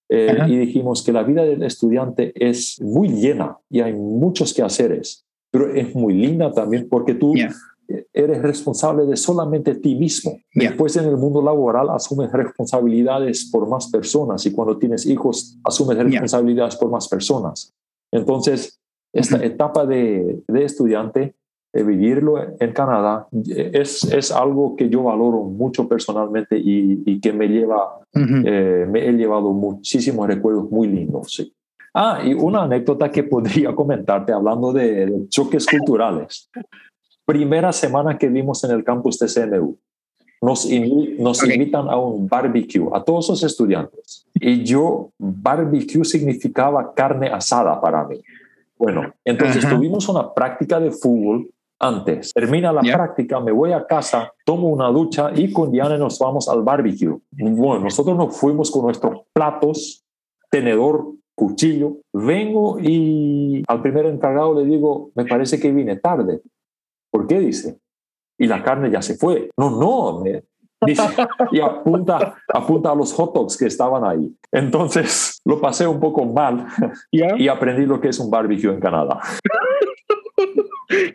[0.09, 5.25] eh, y dijimos que la vida del estudiante es muy llena y hay muchos quehaceres,
[5.51, 7.33] pero es muy linda también porque tú
[8.13, 10.37] eres responsable de solamente ti mismo.
[10.53, 15.97] Después en el mundo laboral asumes responsabilidades por más personas y cuando tienes hijos asumes
[15.97, 17.73] responsabilidades por más personas.
[18.11, 18.79] Entonces,
[19.13, 21.35] esta etapa de, estudiante,
[21.73, 27.47] de vivirlo en Canadá, es, es algo que yo valoro mucho personalmente y, que me
[27.47, 31.33] lleva, eh, me he llevado muchísimos recuerdos muy lindos.
[31.33, 31.53] Sí.
[31.93, 36.49] Ah, y una anécdota que podría comentarte hablando de, choques culturales.
[37.25, 39.77] Primera semana que vimos en el campus de CNU,
[40.41, 40.67] nos,
[41.17, 44.25] nos invitan a un barbecue a todos los estudiantes.
[44.33, 48.21] Y yo, barbecue significaba carne asada para mí.
[48.77, 52.31] Bueno, entonces tuvimos una práctica de fútbol antes.
[52.33, 56.47] Termina la práctica, me voy a casa, tomo una ducha y con Diana nos vamos
[56.47, 57.17] al barbecue.
[57.31, 60.05] Bueno, nosotros nos fuimos con nuestros platos,
[60.49, 61.97] tenedor, cuchillo.
[62.13, 66.41] Vengo y al primer encargado le digo, me parece que vine tarde.
[67.11, 67.39] ¿Por qué?
[67.39, 67.79] Dice.
[68.39, 69.49] Y la carne ya se fue.
[69.57, 70.43] No, no, me,
[71.51, 74.31] y apunta, apunta a los hot dogs que estaban ahí.
[74.51, 76.67] Entonces lo pasé un poco mal
[77.11, 79.19] y aprendí lo que es un barbecue en Canadá.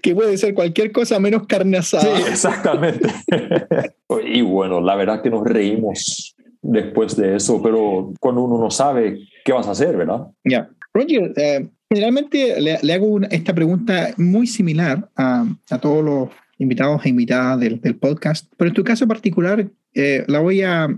[0.02, 2.02] que puede ser cualquier cosa menos carne asada.
[2.02, 3.08] Sí, exactamente.
[4.26, 9.20] y bueno, la verdad que nos reímos después de eso, pero cuando uno no sabe
[9.44, 10.28] qué vas a hacer, ¿verdad?
[10.44, 10.68] Ya.
[10.92, 17.08] Roger, eh, generalmente le, hago esta pregunta muy similar a, a todos los invitados e
[17.08, 20.88] invitadas del, podcast, pero en tu caso particular eh, la voy a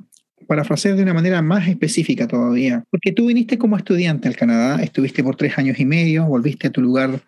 [0.47, 5.25] parafrasear de una manera más específica todavía, porque tú viniste como estudiante al Canadá, estuviste
[5.25, 7.21] por tres años y medio, volviste a tu lugar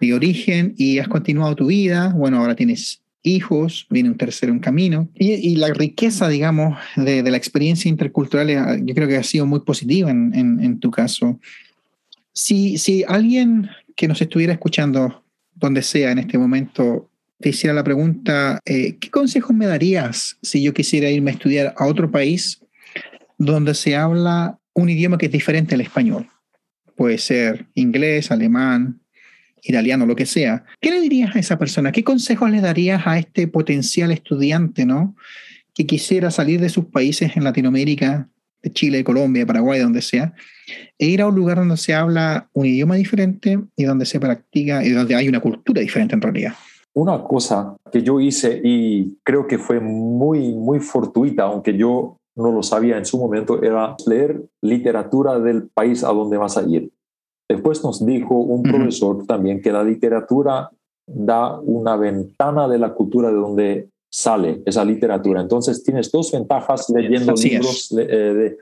[0.00, 4.60] de origen y has continuado tu vida, bueno, ahora tienes hijos, viene un tercero en
[4.60, 9.46] camino, y, la riqueza, digamos, de, la experiencia intercultural, eh, yo creo que ha sido
[9.46, 11.40] muy positiva en, en, tu caso.
[12.32, 15.24] Si, si alguien que nos estuviera escuchando,
[15.54, 17.10] donde sea en este momento,
[17.40, 21.74] te hiciera la pregunta, eh, ¿qué consejos me darías si yo quisiera irme a estudiar
[21.76, 22.60] a otro país
[23.38, 26.28] donde se habla un idioma que es diferente al español?
[26.96, 29.00] Puede ser inglés, alemán,
[29.62, 30.64] italiano, lo que sea.
[30.80, 31.92] ¿Qué le dirías a esa persona?
[31.92, 35.14] ¿Qué consejos le darías a este potencial estudiante, ¿no?
[35.74, 38.30] Que quisiera salir de sus países en Latinoamérica,
[38.62, 40.32] de Chile, Colombia, Paraguay, donde sea,
[40.98, 44.82] e ir a un lugar donde se habla un idioma diferente y donde se practica
[44.82, 46.54] y donde hay una cultura diferente en realidad.
[46.96, 52.52] Una cosa que yo hice y creo que fue muy, muy fortuita, aunque yo no
[52.52, 56.90] lo sabía en su momento, era leer literatura del país a donde vas a ir.
[57.48, 60.70] Después nos dijo un profesor también que la literatura
[61.06, 65.42] da una ventana de la cultura de donde sale esa literatura.
[65.42, 67.94] Entonces tienes dos ventajas leyendo libros.
[67.98, 68.58] Eh, de,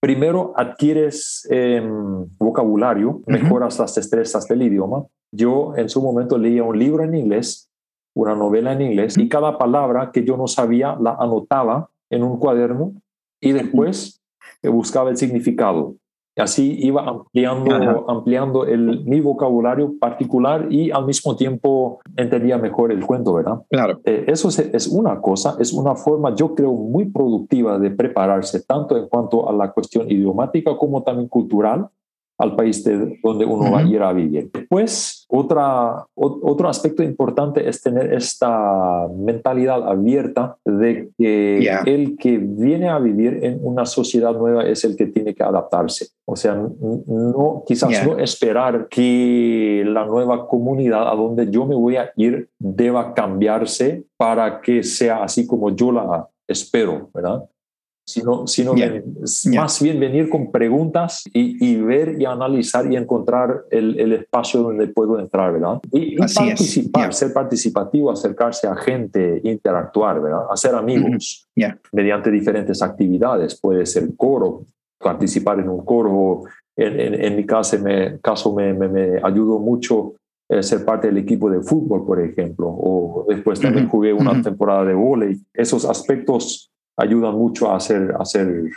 [0.00, 5.04] primero, adquieres em, vocabulario, mejoras las destrezas del idioma.
[5.32, 7.70] Yo en su momento leía un libro en inglés,
[8.14, 12.38] una novela en inglés, y cada palabra que yo no sabía la anotaba en un
[12.38, 12.94] cuaderno
[13.40, 14.20] y después
[14.62, 15.94] buscaba el significado.
[16.36, 23.04] Así iba ampliando, ampliando el, mi vocabulario particular y al mismo tiempo entendía mejor el
[23.04, 23.60] cuento, ¿verdad?
[23.68, 24.00] Claro.
[24.04, 28.62] Eh, eso es, es, una cosa, es una forma, yo creo, muy productiva de prepararse,
[28.62, 31.88] tanto en cuanto a la cuestión idiomática como también cultural
[32.40, 34.50] al país de donde uno va a ir a vivir.
[34.52, 42.88] Después, otra, otro aspecto importante es tener esta mentalidad abierta de que el que viene
[42.88, 46.08] a vivir en una sociedad nueva es el que tiene que adaptarse.
[46.24, 51.96] O sea, no, quizás no esperar que la nueva comunidad a donde yo me voy
[51.96, 57.44] a ir deba cambiarse para que sea así como yo la espero, ¿verdad?
[58.12, 58.74] Sino, sino
[59.54, 64.88] más bien venir con preguntas y, ver y analizar y encontrar el, el, espacio donde
[64.88, 65.80] puedo entrar, ¿verdad?
[65.92, 70.42] Y, participar, ser participativo, acercarse a gente, interactuar, ¿verdad?
[70.50, 71.48] Hacer amigos
[71.92, 74.66] mediante diferentes actividades, puede ser coro,
[74.98, 76.42] participar en un coro,
[76.76, 80.14] en, en, mi caso me, caso me, me, ayudó mucho
[80.48, 84.84] eh, ser parte del equipo de fútbol, por ejemplo, o después también jugué una temporada
[84.84, 85.40] de vóley.
[85.54, 86.69] Esos aspectos
[87.00, 88.70] ayudan mucho a hacer, hacer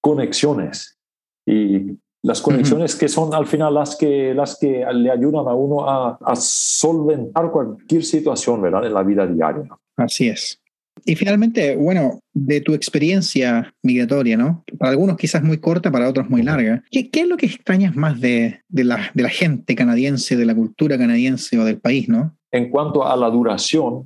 [0.00, 0.98] conexiones.
[1.46, 5.88] Y las conexiones que son al final las que, las que le ayudan a uno
[5.88, 8.86] a, a solventar cualquier situación ¿verdad?
[8.86, 9.68] en la vida diaria.
[9.96, 10.60] Así es.
[11.04, 14.64] Y finalmente, bueno, de tu experiencia migratoria, ¿no?
[14.78, 16.82] Para algunos quizás muy corta, para otros muy larga.
[16.90, 20.46] ¿Qué, qué es lo que extrañas más de, de, la, de la gente canadiense, de
[20.46, 22.34] la cultura canadiense o del país, ¿no?
[22.52, 24.04] En cuanto a la duración,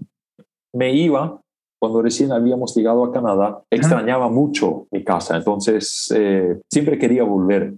[0.72, 1.40] me iba
[1.78, 7.74] cuando recién habíamos llegado a Canadá, extrañaba mucho mi casa, entonces eh, siempre quería volver,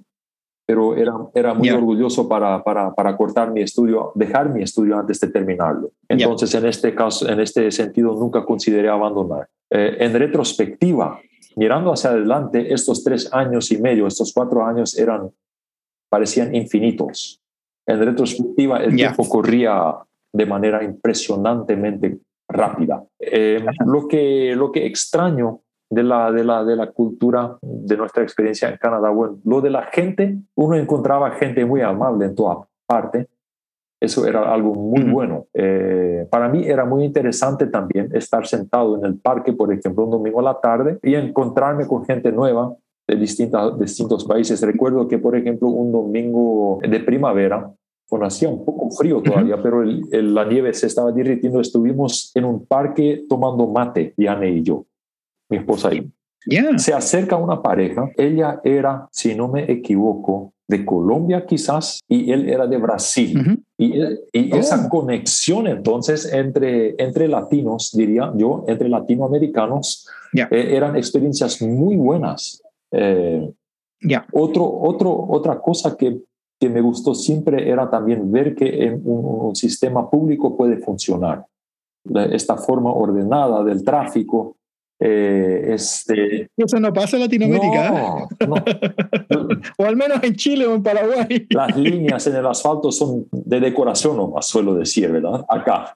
[0.67, 5.19] pero era, era muy orgulloso para, para, para, cortar mi estudio, dejar mi estudio antes
[5.19, 5.91] de terminarlo.
[6.09, 9.49] Entonces, en este caso, en este sentido, nunca consideré abandonar.
[9.69, 11.21] Eh, en retrospectiva,
[11.57, 15.31] mirando hacia adelante, estos tres años y medio, estos cuatro años eran,
[16.09, 17.41] parecían infinitos.
[17.87, 19.97] En retrospectiva, el tiempo corría
[20.33, 22.21] de manera impresionantemente
[22.51, 23.05] rápida.
[23.19, 28.23] Eh, lo, que, lo que extraño de la, de, la, de la cultura, de nuestra
[28.23, 32.67] experiencia en Canadá, bueno, lo de la gente, uno encontraba gente muy amable en toda
[32.87, 33.29] parte.
[34.01, 35.47] Eso era algo muy bueno.
[35.53, 40.11] Eh, para mí era muy interesante también estar sentado en el parque, por ejemplo, un
[40.11, 42.75] domingo a la tarde y encontrarme con gente nueva
[43.07, 44.63] de distintas, distintos países.
[44.63, 47.71] Recuerdo que, por ejemplo, un domingo de primavera,
[48.11, 51.61] bueno, hacía un poco frío todavía, pero la nieve se estaba derritiendo.
[51.61, 54.85] Estuvimos en un parque tomando mate, Diane y yo,
[55.49, 56.11] mi esposa y
[56.77, 58.11] Se acerca una pareja.
[58.17, 63.63] Ella era, si no me equivoco, de Colombia quizás y él era de Brasil.
[63.77, 64.01] Y,
[64.33, 64.89] y esa oh.
[64.89, 72.63] conexión entonces entre, entre latinos, diría yo, entre latinoamericanos, eh, eran experiencias muy buenas.
[72.93, 73.53] Eh,
[74.33, 76.21] otro, otro, otra cosa que
[76.61, 81.47] que me gustó siempre era también ver que en un, sistema público puede funcionar.
[82.15, 84.57] Esta forma ordenada del tráfico.
[85.03, 88.29] Eh, este, Eso no pasa en Latinoamérica.
[89.79, 91.47] o al menos en Chile o en Paraguay.
[91.51, 95.45] Las líneas en el asfalto son de decoración, más suelo decir, ¿verdad?
[95.49, 95.95] Acá.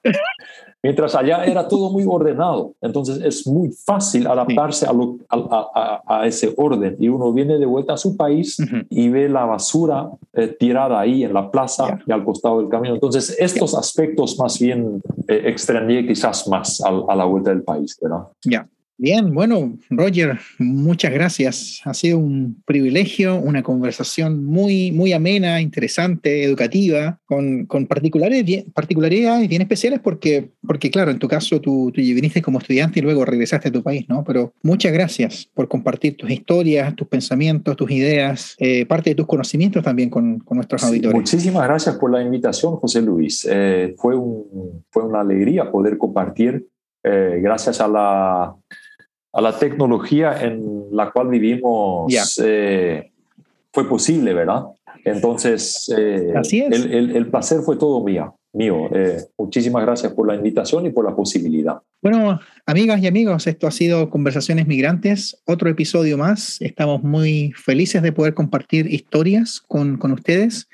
[0.81, 2.73] Mientras allá era todo muy ordenado.
[2.79, 6.95] Entonces es muy fácil adaptarse a, a, ese orden.
[6.99, 8.57] Y uno viene de vuelta a su país
[8.91, 12.93] y ve la basura eh, tirada ahí en la plaza y al costado del camino.
[12.93, 17.97] Entonces estos aspectos más bien eh, extrañé quizás más a, la vuelta del país.
[17.99, 18.27] ¿verdad?
[18.43, 18.67] Ya.
[18.97, 21.81] Bien, bueno, Roger, muchas gracias.
[21.83, 29.49] Ha sido un privilegio, una conversación muy, muy amena, interesante, educativa, con, con particularidades, particularidades
[29.49, 33.25] bien especiales porque, porque, claro, en tu caso tú, tú viniste como estudiante y luego
[33.25, 34.23] regresaste a tu país, ¿no?
[34.23, 39.27] Pero muchas gracias por compartir tus historias, tus pensamientos, tus ideas, eh, parte de tus
[39.27, 41.15] conocimientos también con, con nuestros auditores.
[41.15, 43.45] Muchísimas gracias por la invitación, José Luis.
[43.51, 46.65] Eh, fue, un, fue una alegría poder compartir,
[47.03, 48.55] eh, gracias a la
[49.35, 53.11] a la tecnología en la cual vivimos eh,
[53.73, 54.63] fue posible, ¿verdad?
[55.03, 56.33] Entonces, eh,
[56.71, 58.33] El, placer fue todo mío.
[58.53, 58.89] mío.
[58.93, 61.79] Eh, muchísimas gracias por la invitación y por la posibilidad.
[62.01, 66.61] Bueno, amigas y amigos, esto ha sido Conversaciones Migrantes, otro episodio más.
[66.61, 70.69] Estamos muy felices de poder compartir historias con, con ustedes.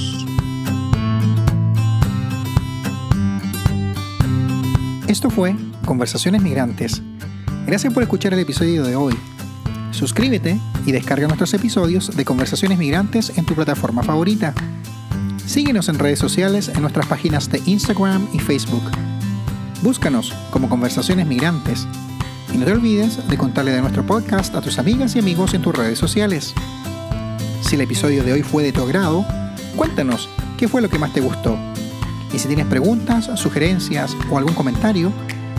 [5.08, 7.02] Esto fue Conversaciones Migrantes.
[7.66, 9.14] Gracias por escuchar el episodio de hoy.
[9.92, 14.52] Suscríbete y descarga nuestros episodios de Conversaciones Migrantes en tu plataforma favorita.
[15.46, 18.82] Síguenos en redes sociales en nuestras páginas de Instagram y Facebook.
[19.82, 21.86] Búscanos como Conversaciones Migrantes
[22.52, 25.62] y no te olvides de contarle de nuestro podcast a tus amigas y amigos en
[25.62, 26.54] tus redes sociales.
[27.60, 29.24] Si el episodio de hoy fue de tu agrado,
[29.76, 31.58] cuéntanos qué fue lo que más te gustó.
[32.32, 35.12] Y si tienes preguntas, sugerencias o algún comentario,